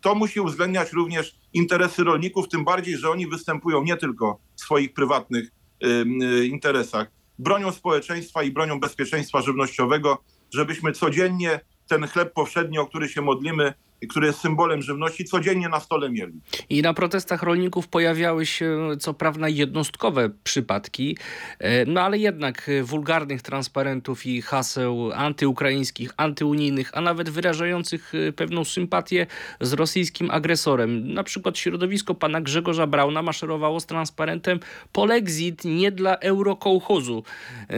to 0.01 0.15
musi 0.15 0.39
uwzględniać 0.39 0.93
również 0.93 1.35
interesy 1.53 2.03
rolników, 2.03 2.49
tym 2.49 2.65
bardziej, 2.65 2.97
że 2.97 3.09
oni 3.09 3.27
występują 3.27 3.83
nie 3.83 3.97
tylko 3.97 4.39
w 4.55 4.61
swoich 4.61 4.93
prywatnych 4.93 5.51
y, 5.83 6.47
interesach. 6.47 7.11
Bronią 7.39 7.71
społeczeństwa 7.71 8.43
i 8.43 8.51
bronią 8.51 8.79
bezpieczeństwa 8.79 9.41
żywnościowego, 9.41 10.23
żebyśmy 10.53 10.91
codziennie 10.91 11.59
ten 11.87 12.07
chleb 12.07 12.33
powszedni, 12.33 12.79
o 12.79 12.85
który 12.85 13.09
się 13.09 13.21
modlimy, 13.21 13.73
który 14.07 14.27
jest 14.27 14.39
symbolem 14.39 14.81
żywności, 14.81 15.25
codziennie 15.25 15.69
na 15.69 15.79
stole 15.79 16.09
mieli. 16.09 16.33
I 16.69 16.81
na 16.81 16.93
protestach 16.93 17.43
rolników 17.43 17.87
pojawiały 17.87 18.45
się 18.45 18.89
co 18.99 19.13
prawda 19.13 19.49
jednostkowe 19.49 20.29
przypadki, 20.43 21.17
e, 21.59 21.85
no 21.85 22.01
ale 22.01 22.17
jednak 22.17 22.71
wulgarnych 22.83 23.41
transparentów 23.41 24.25
i 24.25 24.41
haseł 24.41 25.11
antyukraińskich, 25.11 26.13
antyunijnych, 26.17 26.97
a 26.97 27.01
nawet 27.01 27.29
wyrażających 27.29 28.11
e, 28.15 28.33
pewną 28.33 28.63
sympatię 28.63 29.27
z 29.61 29.73
rosyjskim 29.73 30.31
agresorem. 30.31 31.13
Na 31.13 31.23
przykład 31.23 31.57
środowisko 31.57 32.15
pana 32.15 32.41
Grzegorza 32.41 32.87
Brauna 32.87 33.21
maszerowało 33.21 33.79
z 33.79 33.85
transparentem 33.85 34.59
Polexit 34.91 35.65
nie 35.65 35.91
dla 35.91 36.15
eurokołchozu. 36.15 37.23
E, 37.69 37.75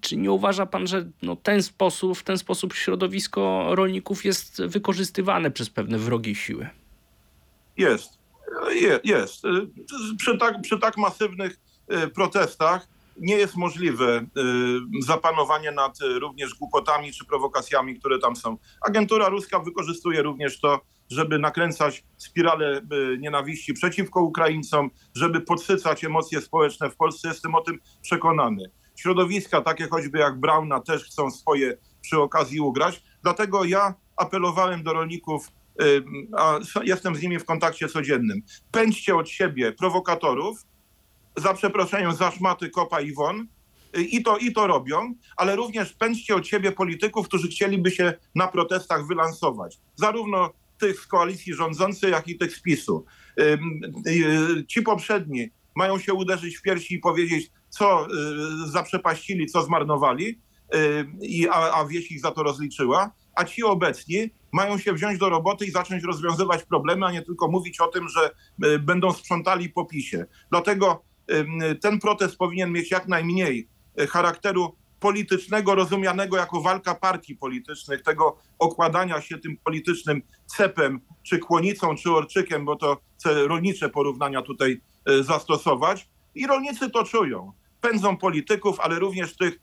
Czy 0.00 0.16
nie 0.16 0.32
uważa 0.32 0.66
pan, 0.66 0.86
że 0.86 1.06
no 1.22 1.36
ten 1.36 1.62
sposób, 1.62 2.18
w 2.18 2.22
ten 2.22 2.38
sposób 2.38 2.74
środowisko 2.74 3.68
rolników 3.70 4.24
jest 4.24 4.62
wykorzystywane 4.64 5.50
przez 5.58 5.70
pewne 5.70 5.98
wrogie 5.98 6.34
siły? 6.34 6.68
Jest. 7.76 8.18
Je, 8.70 9.00
jest. 9.04 9.44
Y, 9.44 9.68
Przy 10.18 10.38
tak, 10.38 10.60
przy 10.62 10.78
tak 10.78 10.96
masywnych 10.96 11.60
y, 12.04 12.08
protestach 12.08 12.88
nie 13.16 13.34
jest 13.36 13.56
możliwe 13.56 14.18
y, 14.18 15.02
zapanowanie 15.02 15.72
nad 15.72 15.98
również 16.00 16.54
głupotami 16.54 17.12
czy 17.12 17.24
prowokacjami, 17.24 17.98
które 18.00 18.18
tam 18.18 18.36
są. 18.36 18.56
Agentura 18.88 19.28
ruska 19.28 19.58
wykorzystuje 19.58 20.22
również 20.22 20.60
to, 20.60 20.80
żeby 21.10 21.38
nakręcać 21.38 22.04
spirale 22.16 22.80
nienawiści 23.18 23.74
przeciwko 23.74 24.20
Ukraińcom, 24.20 24.90
żeby 25.14 25.40
podsycać 25.40 26.04
emocje 26.04 26.40
społeczne 26.40 26.90
w 26.90 26.96
Polsce. 26.96 27.28
Jestem 27.28 27.54
o 27.54 27.60
tym 27.60 27.78
przekonany. 28.02 28.70
Środowiska 28.96 29.60
takie 29.60 29.88
choćby 29.88 30.18
jak 30.18 30.40
Brauna 30.40 30.80
też 30.80 31.04
chcą 31.04 31.30
swoje 31.30 31.76
przy 32.00 32.18
okazji 32.18 32.60
ugrać. 32.60 33.02
Dlatego 33.22 33.64
ja 33.64 33.94
apelowałem 34.18 34.82
do 34.82 34.92
rolników 34.92 35.50
a 36.36 36.58
jestem 36.82 37.16
z 37.16 37.22
nimi 37.22 37.38
w 37.38 37.44
kontakcie 37.44 37.88
codziennym. 37.88 38.42
Pędźcie 38.70 39.16
od 39.16 39.28
siebie 39.28 39.72
prowokatorów, 39.72 40.66
za 41.36 41.54
przeproszeniem 41.54 42.14
za 42.14 42.30
szmaty 42.30 42.70
Kopa 42.70 43.00
i 43.00 43.14
Won, 43.14 43.46
y, 43.96 44.02
i 44.02 44.22
to, 44.22 44.38
i 44.38 44.52
to 44.52 44.66
robią, 44.66 45.14
ale 45.36 45.56
również 45.56 45.92
pędźcie 45.92 46.34
od 46.34 46.46
siebie 46.46 46.72
polityków, 46.72 47.28
którzy 47.28 47.48
chcieliby 47.48 47.90
się 47.90 48.14
na 48.34 48.48
protestach 48.48 49.06
wylansować. 49.06 49.78
Zarówno 49.94 50.50
tych 50.78 51.00
z 51.00 51.06
koalicji 51.06 51.54
rządzącej, 51.54 52.10
jak 52.12 52.28
i 52.28 52.38
tych 52.38 52.56
z 52.56 52.62
PiSu. 52.62 53.04
Y, 53.40 53.58
Ci 54.68 54.82
poprzedni 54.82 55.50
mają 55.76 55.98
się 55.98 56.14
uderzyć 56.14 56.56
w 56.56 56.62
piersi 56.62 56.94
i 56.94 56.98
powiedzieć, 56.98 57.50
co 57.68 58.06
y, 58.06 58.08
zaprzepaścili, 58.70 59.46
co 59.46 59.62
zmarnowali, 59.62 60.38
a, 61.50 61.80
a 61.80 61.86
wieś 61.86 62.12
ich 62.12 62.20
za 62.20 62.30
to 62.30 62.42
rozliczyła, 62.42 63.12
a 63.38 63.44
ci 63.44 63.62
obecni 63.62 64.30
mają 64.52 64.78
się 64.78 64.92
wziąć 64.92 65.18
do 65.18 65.28
roboty 65.28 65.66
i 65.66 65.70
zacząć 65.70 66.04
rozwiązywać 66.04 66.64
problemy, 66.64 67.06
a 67.06 67.12
nie 67.12 67.22
tylko 67.22 67.48
mówić 67.48 67.80
o 67.80 67.86
tym, 67.86 68.08
że 68.08 68.30
y, 68.64 68.78
będą 68.78 69.12
sprzątali 69.12 69.68
po 69.68 69.84
PiSie. 69.84 70.26
Dlatego 70.50 71.02
ten 71.80 71.98
protest 72.00 72.36
powinien 72.36 72.72
mieć 72.72 72.90
jak 72.90 73.08
najmniej 73.08 73.68
y, 74.00 74.06
charakteru 74.06 74.74
politycznego, 75.00 75.74
rozumianego 75.74 76.36
jako 76.36 76.60
walka 76.60 76.94
partii 76.94 77.36
politycznych, 77.36 78.02
tego 78.02 78.36
okładania 78.58 79.20
się 79.20 79.38
tym 79.38 79.56
politycznym 79.64 80.22
cepem, 80.46 81.00
czy 81.22 81.38
kłonicą, 81.38 81.96
czy 81.96 82.10
orczykiem, 82.10 82.64
bo 82.64 82.76
to 82.76 83.00
chcę 83.18 83.48
rolnicze 83.48 83.88
porównania 83.88 84.42
tutaj 84.42 84.80
y, 85.10 85.22
zastosować. 85.24 86.08
I 86.34 86.46
rolnicy 86.46 86.90
to 86.90 87.04
czują. 87.04 87.52
Pędzą 87.80 88.16
polityków, 88.16 88.80
ale 88.80 88.98
również 88.98 89.36
tych 89.36 89.58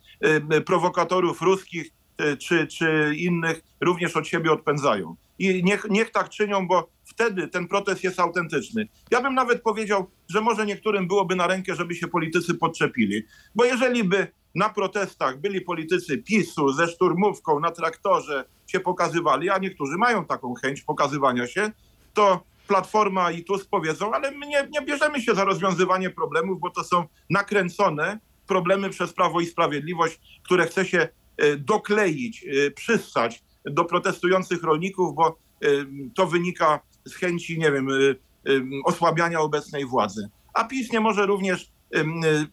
prowokatorów 0.65 1.41
ruskich, 1.41 1.91
czy, 2.39 2.67
czy 2.67 3.13
innych 3.17 3.61
również 3.81 4.17
od 4.17 4.27
siebie 4.27 4.51
odpędzają. 4.51 5.15
I 5.39 5.63
niech, 5.63 5.85
niech 5.89 6.11
tak 6.11 6.29
czynią, 6.29 6.67
bo 6.67 6.89
wtedy 7.03 7.47
ten 7.47 7.67
protest 7.67 8.03
jest 8.03 8.19
autentyczny. 8.19 8.87
Ja 9.11 9.21
bym 9.21 9.33
nawet 9.33 9.61
powiedział, 9.61 10.09
że 10.27 10.41
może 10.41 10.65
niektórym 10.65 11.07
byłoby 11.07 11.35
na 11.35 11.47
rękę, 11.47 11.75
żeby 11.75 11.95
się 11.95 12.07
politycy 12.07 12.53
podczepili. 12.53 13.23
Bo 13.55 13.65
jeżeli 13.65 14.03
by 14.03 14.27
na 14.55 14.69
protestach 14.69 15.39
byli 15.39 15.61
politycy 15.61 16.17
PiSu 16.17 16.73
ze 16.73 16.87
szturmówką 16.87 17.59
na 17.59 17.71
traktorze 17.71 18.45
się 18.67 18.79
pokazywali, 18.79 19.49
a 19.49 19.57
niektórzy 19.57 19.97
mają 19.97 20.25
taką 20.25 20.53
chęć 20.53 20.81
pokazywania 20.81 21.47
się, 21.47 21.71
to 22.13 22.43
Platforma 22.67 23.31
i 23.31 23.43
Tusk 23.43 23.69
powiedzą, 23.69 24.13
ale 24.13 24.31
my 24.31 24.47
nie, 24.47 24.67
nie 24.71 24.81
bierzemy 24.81 25.21
się 25.21 25.35
za 25.35 25.45
rozwiązywanie 25.45 26.09
problemów, 26.09 26.59
bo 26.59 26.69
to 26.69 26.83
są 26.83 27.05
nakręcone 27.29 28.19
problemy 28.47 28.89
przez 28.89 29.13
Prawo 29.13 29.41
i 29.41 29.45
Sprawiedliwość, 29.45 30.19
które 30.43 30.67
chce 30.67 30.85
się 30.85 30.99
e, 30.99 31.09
dokleić, 31.57 32.45
e, 32.45 32.71
przyssać 32.71 33.43
do 33.65 33.85
protestujących 33.85 34.63
rolników, 34.63 35.15
bo 35.15 35.27
e, 35.27 35.67
to 36.15 36.27
wynika 36.27 36.79
z 37.05 37.15
chęci, 37.15 37.59
nie 37.59 37.71
wiem, 37.71 37.89
e, 37.89 37.93
e, 37.93 38.15
osłabiania 38.85 39.39
obecnej 39.39 39.85
władzy. 39.85 40.29
A 40.53 40.63
PiS 40.63 40.91
nie 40.91 40.99
może 40.99 41.25
również, 41.25 41.71
e, 41.95 42.03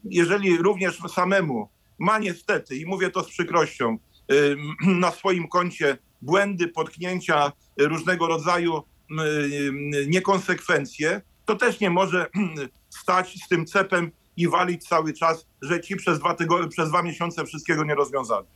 jeżeli 0.03 0.57
również 0.57 0.97
samemu 0.97 1.69
ma 1.99 2.19
niestety, 2.19 2.75
i 2.75 2.85
mówię 2.85 3.09
to 3.09 3.23
z 3.23 3.29
przykrością, 3.29 3.97
na 4.85 5.11
swoim 5.11 5.47
koncie 5.47 5.97
błędy, 6.21 6.67
potknięcia, 6.67 7.45
e, 7.45 7.51
różnego 7.83 8.27
rodzaju 8.27 8.83
niekonsekwencje, 10.07 11.21
to 11.45 11.55
też 11.55 11.79
nie 11.79 11.89
może 11.89 12.27
stać 13.01 13.43
z 13.45 13.47
tym 13.47 13.65
cepem 13.65 14.11
i 14.37 14.47
walić 14.47 14.87
cały 14.87 15.13
czas, 15.13 15.45
że 15.61 15.81
ci 15.81 15.95
przez 15.95 16.19
dwa, 16.19 16.33
tygo- 16.33 16.67
przez 16.67 16.89
dwa 16.89 17.03
miesiące 17.03 17.45
wszystkiego 17.45 17.83
nie 17.83 17.95
rozwiązali. 17.95 18.47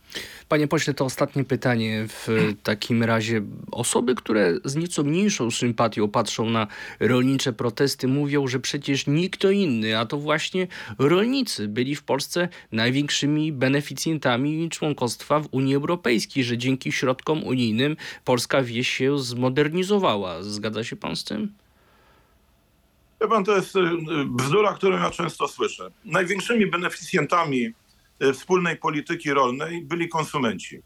Panie 0.48 0.68
pośle, 0.68 0.94
to 0.94 1.04
ostatnie 1.04 1.44
pytanie. 1.44 2.06
W 2.08 2.28
takim 2.62 3.02
razie 3.02 3.42
osoby, 3.72 4.14
które 4.14 4.54
z 4.64 4.76
nieco 4.76 5.04
mniejszą 5.04 5.50
sympatią 5.50 6.08
patrzą 6.08 6.50
na 6.50 6.66
rolnicze 7.00 7.52
protesty, 7.52 8.08
mówią, 8.08 8.46
że 8.46 8.60
przecież 8.60 9.06
nikt 9.06 9.44
inny, 9.44 9.98
a 9.98 10.06
to 10.06 10.18
właśnie 10.18 10.66
rolnicy 10.98 11.68
byli 11.68 11.96
w 11.96 12.02
Polsce 12.02 12.48
największymi 12.72 13.52
beneficjentami 13.52 14.68
członkostwa 14.70 15.40
w 15.40 15.48
Unii 15.50 15.74
Europejskiej, 15.74 16.44
że 16.44 16.58
dzięki 16.58 16.92
środkom 16.92 17.44
unijnym 17.44 17.96
polska 18.24 18.62
wieś 18.62 18.88
się 18.88 19.18
zmodernizowała. 19.18 20.42
Zgadza 20.42 20.84
się 20.84 20.96
pan 20.96 21.16
z 21.16 21.24
tym? 21.24 21.52
Wie 23.20 23.28
pan, 23.28 23.44
to 23.44 23.56
jest 23.56 23.76
y, 23.76 23.80
y, 23.80 24.24
bzdura, 24.24 24.72
którą 24.72 24.98
ja 24.98 25.10
często 25.10 25.48
słyszę. 25.48 25.90
Największymi 26.04 26.66
beneficjentami 26.66 27.66
y, 28.22 28.32
wspólnej 28.32 28.76
polityki 28.76 29.32
rolnej 29.32 29.84
byli 29.84 30.08
konsumenci. 30.08 30.82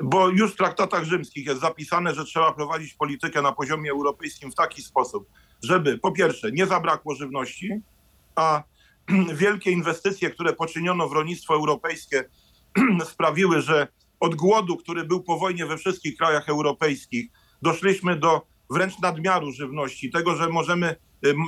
Bo 0.00 0.28
już 0.28 0.52
w 0.52 0.56
traktatach 0.56 1.04
rzymskich 1.04 1.46
jest 1.46 1.60
zapisane, 1.60 2.14
że 2.14 2.24
trzeba 2.24 2.52
prowadzić 2.52 2.94
politykę 2.94 3.42
na 3.42 3.52
poziomie 3.52 3.90
europejskim 3.90 4.52
w 4.52 4.54
taki 4.54 4.82
sposób, 4.82 5.28
żeby 5.62 5.98
po 5.98 6.12
pierwsze 6.12 6.52
nie 6.52 6.66
zabrakło 6.66 7.14
żywności, 7.14 7.70
a 8.34 8.62
wielkie 9.34 9.70
inwestycje, 9.70 10.30
które 10.30 10.52
poczyniono 10.52 11.08
w 11.08 11.12
rolnictwo 11.12 11.54
europejskie, 11.54 12.24
sprawiły, 13.12 13.62
że 13.62 13.88
od 14.20 14.34
głodu, 14.34 14.76
który 14.76 15.04
był 15.04 15.22
po 15.22 15.38
wojnie 15.38 15.66
we 15.66 15.76
wszystkich 15.76 16.16
krajach 16.16 16.48
europejskich, 16.48 17.30
doszliśmy 17.62 18.16
do 18.16 18.46
wręcz 18.70 18.98
nadmiaru 18.98 19.52
żywności, 19.52 20.10
tego, 20.10 20.36
że 20.36 20.48
możemy 20.48 20.96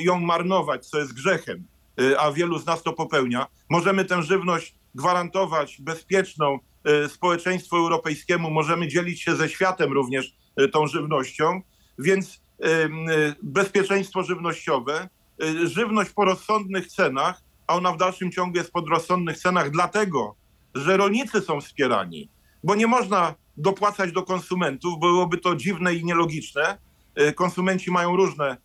ją 0.00 0.20
marnować, 0.20 0.86
co 0.86 0.98
jest 0.98 1.12
grzechem, 1.12 1.64
y, 2.00 2.18
a 2.18 2.32
wielu 2.32 2.58
z 2.58 2.66
nas 2.66 2.82
to 2.82 2.92
popełnia. 2.92 3.46
Możemy 3.70 4.04
tę 4.04 4.22
żywność 4.22 4.74
gwarantować 4.94 5.80
bezpieczną 5.80 6.58
y, 7.04 7.08
społeczeństwu 7.08 7.76
europejskiemu, 7.76 8.50
możemy 8.50 8.88
dzielić 8.88 9.22
się 9.22 9.36
ze 9.36 9.48
światem 9.48 9.92
również 9.92 10.36
y, 10.60 10.68
tą 10.68 10.86
żywnością, 10.86 11.60
więc 11.98 12.34
y, 12.34 12.68
y, 12.68 13.34
bezpieczeństwo 13.42 14.22
żywnościowe, 14.22 15.08
y, 15.42 15.68
żywność 15.68 16.10
po 16.10 16.24
rozsądnych 16.24 16.86
cenach, 16.86 17.42
a 17.66 17.74
ona 17.74 17.92
w 17.92 17.96
dalszym 17.96 18.32
ciągu 18.32 18.58
jest 18.58 18.72
po 18.72 18.80
rozsądnych 18.80 19.38
cenach, 19.38 19.70
dlatego, 19.70 20.34
że 20.74 20.96
rolnicy 20.96 21.40
są 21.40 21.60
wspierani, 21.60 22.28
bo 22.64 22.74
nie 22.74 22.86
można 22.86 23.34
dopłacać 23.56 24.12
do 24.12 24.22
konsumentów, 24.22 25.00
byłoby 25.00 25.38
to 25.38 25.56
dziwne 25.56 25.94
i 25.94 26.04
nielogiczne. 26.04 26.78
Y, 27.20 27.32
Konsumenci 27.32 27.90
mają 27.90 28.16
różne 28.16 28.52
y, 28.52 28.58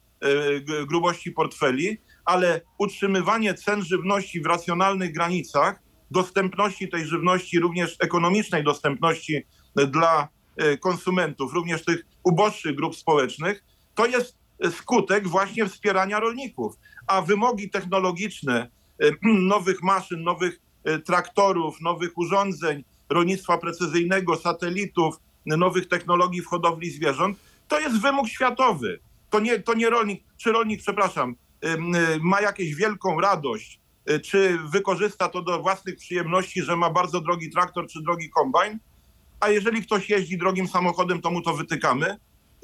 grubości 0.87 1.31
portfeli, 1.31 1.97
ale 2.25 2.61
utrzymywanie 2.77 3.53
cen 3.53 3.83
żywności 3.83 4.41
w 4.41 4.45
racjonalnych 4.45 5.13
granicach, 5.13 5.79
dostępności 6.11 6.89
tej 6.89 7.05
żywności, 7.05 7.59
również 7.59 7.95
ekonomicznej 7.99 8.63
dostępności 8.63 9.35
y, 9.79 9.87
dla 9.87 10.27
y, 10.63 10.77
konsumentów, 10.77 11.53
również 11.53 11.85
tych 11.85 12.05
uboższych 12.23 12.75
grup 12.75 12.95
społecznych, 12.95 13.63
to 13.95 14.05
jest 14.05 14.37
y, 14.65 14.71
skutek 14.71 15.27
właśnie 15.27 15.65
wspierania 15.65 16.19
rolników. 16.19 16.75
A 17.07 17.21
wymogi 17.21 17.69
technologiczne 17.69 18.67
y, 19.03 19.17
nowych 19.53 19.83
maszyn, 19.83 20.23
nowych 20.23 20.59
y, 20.89 20.99
traktorów, 20.99 21.81
nowych 21.81 22.17
urządzeń, 22.17 22.83
rolnictwa 23.09 23.57
precyzyjnego, 23.57 24.35
satelitów, 24.35 25.15
nowych 25.45 25.87
technologii 25.87 26.41
w 26.41 26.47
hodowli 26.47 26.89
zwierząt, 26.89 27.37
to 27.67 27.79
jest 27.79 28.01
wymóg 28.01 28.27
światowy. 28.27 28.99
To 29.31 29.39
nie, 29.39 29.59
to 29.59 29.73
nie 29.73 29.89
rolnik, 29.89 30.23
czy 30.37 30.51
rolnik, 30.51 30.81
przepraszam, 30.81 31.35
y, 31.65 31.77
ma 32.21 32.41
jakąś 32.41 32.75
wielką 32.75 33.21
radość, 33.21 33.79
y, 34.09 34.19
czy 34.19 34.57
wykorzysta 34.71 35.29
to 35.29 35.41
do 35.41 35.61
własnych 35.61 35.95
przyjemności, 35.97 36.61
że 36.61 36.75
ma 36.75 36.89
bardzo 36.89 37.21
drogi 37.21 37.49
traktor 37.49 37.87
czy 37.87 38.01
drogi 38.01 38.29
kombajn, 38.29 38.79
a 39.39 39.49
jeżeli 39.49 39.81
ktoś 39.81 40.09
jeździ 40.09 40.37
drogim 40.37 40.67
samochodem, 40.67 41.21
to 41.21 41.31
mu 41.31 41.41
to 41.41 41.53
wytykamy. 41.53 42.17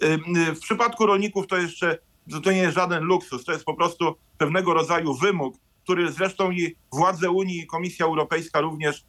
Y, 0.04 0.18
W 0.56 0.60
przypadku 0.60 1.06
rolników 1.06 1.48
to 1.48 1.58
jeszcze 1.58 1.98
to 2.44 2.52
nie 2.52 2.58
jest 2.58 2.76
żaden 2.76 3.04
luksus, 3.04 3.46
to 3.46 3.52
jest 3.52 3.66
po 3.66 3.74
prostu 3.74 4.16
pewnego 4.38 4.74
rodzaju 4.74 5.14
wymóg, 5.14 5.58
który 5.84 6.12
zresztą 6.12 6.52
i 6.52 6.76
władze 6.94 7.32
Unii 7.32 7.60
i 7.60 7.68
Komisja 7.68 8.06
Europejska 8.06 8.62
również 8.62 9.06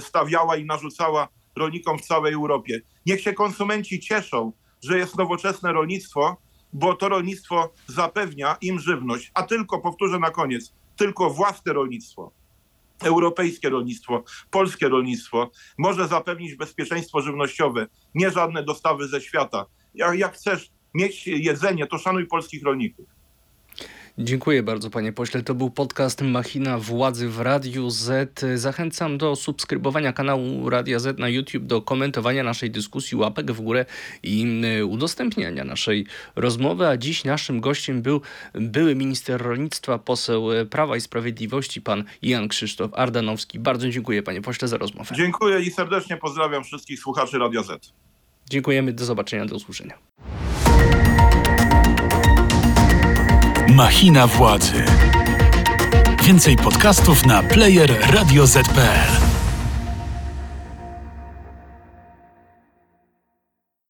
stawiała 0.00 0.56
i 0.56 0.64
narzucała 0.64 1.28
rolnikom 1.56 1.98
w 1.98 2.06
całej 2.06 2.34
Europie. 2.34 2.80
Niech 3.06 3.20
się 3.20 3.32
konsumenci 3.32 4.00
cieszą, 4.00 4.52
że 4.82 4.98
jest 4.98 5.18
nowoczesne 5.18 5.72
rolnictwo, 5.72 6.36
bo 6.72 6.94
to 6.94 7.08
rolnictwo 7.08 7.72
zapewnia 7.86 8.56
im 8.60 8.78
żywność, 8.78 9.30
a 9.34 9.42
tylko, 9.42 9.78
powtórzę 9.78 10.18
na 10.18 10.30
koniec, 10.30 10.74
tylko 10.96 11.30
własne 11.30 11.72
rolnictwo, 11.72 12.32
europejskie 13.02 13.68
rolnictwo, 13.68 14.24
polskie 14.50 14.88
rolnictwo 14.88 15.50
może 15.78 16.08
zapewnić 16.08 16.54
bezpieczeństwo 16.54 17.20
żywnościowe, 17.20 17.86
nie 18.14 18.30
żadne 18.30 18.62
dostawy 18.62 19.08
ze 19.08 19.20
świata. 19.20 19.66
Jak, 19.94 20.18
jak 20.18 20.34
chcesz 20.34 20.70
mieć 20.94 21.26
jedzenie, 21.26 21.86
to 21.86 21.98
szanuj 21.98 22.26
polskich 22.26 22.62
rolników. 22.62 23.06
Dziękuję 24.18 24.62
bardzo, 24.62 24.90
panie 24.90 25.12
pośle. 25.12 25.42
To 25.42 25.54
był 25.54 25.70
podcast 25.70 26.22
Machina 26.22 26.78
Władzy 26.78 27.28
w 27.28 27.40
Radiu 27.40 27.90
Z. 27.90 28.40
Zachęcam 28.54 29.18
do 29.18 29.36
subskrybowania 29.36 30.12
kanału 30.12 30.70
Radia 30.70 30.98
Z 30.98 31.18
na 31.18 31.28
YouTube, 31.28 31.64
do 31.64 31.82
komentowania 31.82 32.44
naszej 32.44 32.70
dyskusji, 32.70 33.16
łapek 33.16 33.52
w 33.52 33.60
górę 33.60 33.84
i 34.22 34.62
y, 34.80 34.86
udostępniania 34.86 35.64
naszej 35.64 36.06
rozmowy. 36.36 36.88
A 36.88 36.96
dziś 36.96 37.24
naszym 37.24 37.60
gościem 37.60 38.02
był 38.02 38.20
były 38.54 38.94
minister 38.94 39.42
rolnictwa, 39.42 39.98
poseł 39.98 40.52
y, 40.52 40.66
Prawa 40.66 40.96
i 40.96 41.00
Sprawiedliwości, 41.00 41.80
pan 41.80 42.04
Jan 42.22 42.48
Krzysztof 42.48 42.90
Ardanowski. 42.94 43.58
Bardzo 43.58 43.88
dziękuję, 43.88 44.22
panie 44.22 44.42
pośle, 44.42 44.68
za 44.68 44.76
rozmowę. 44.76 45.14
Dziękuję 45.16 45.60
i 45.60 45.70
serdecznie 45.70 46.16
pozdrawiam 46.16 46.64
wszystkich 46.64 47.00
słuchaczy 47.00 47.38
Radia 47.38 47.62
Z. 47.62 47.92
Dziękujemy, 48.50 48.92
do 48.92 49.04
zobaczenia, 49.04 49.46
do 49.46 49.56
usłyszenia. 49.56 49.98
Machina 53.74 54.26
władzy. 54.26 54.84
Więcej 56.24 56.56
podcastów 56.56 57.26
na 57.26 57.42
player 57.42 58.00
radioz.pl. 58.14 59.31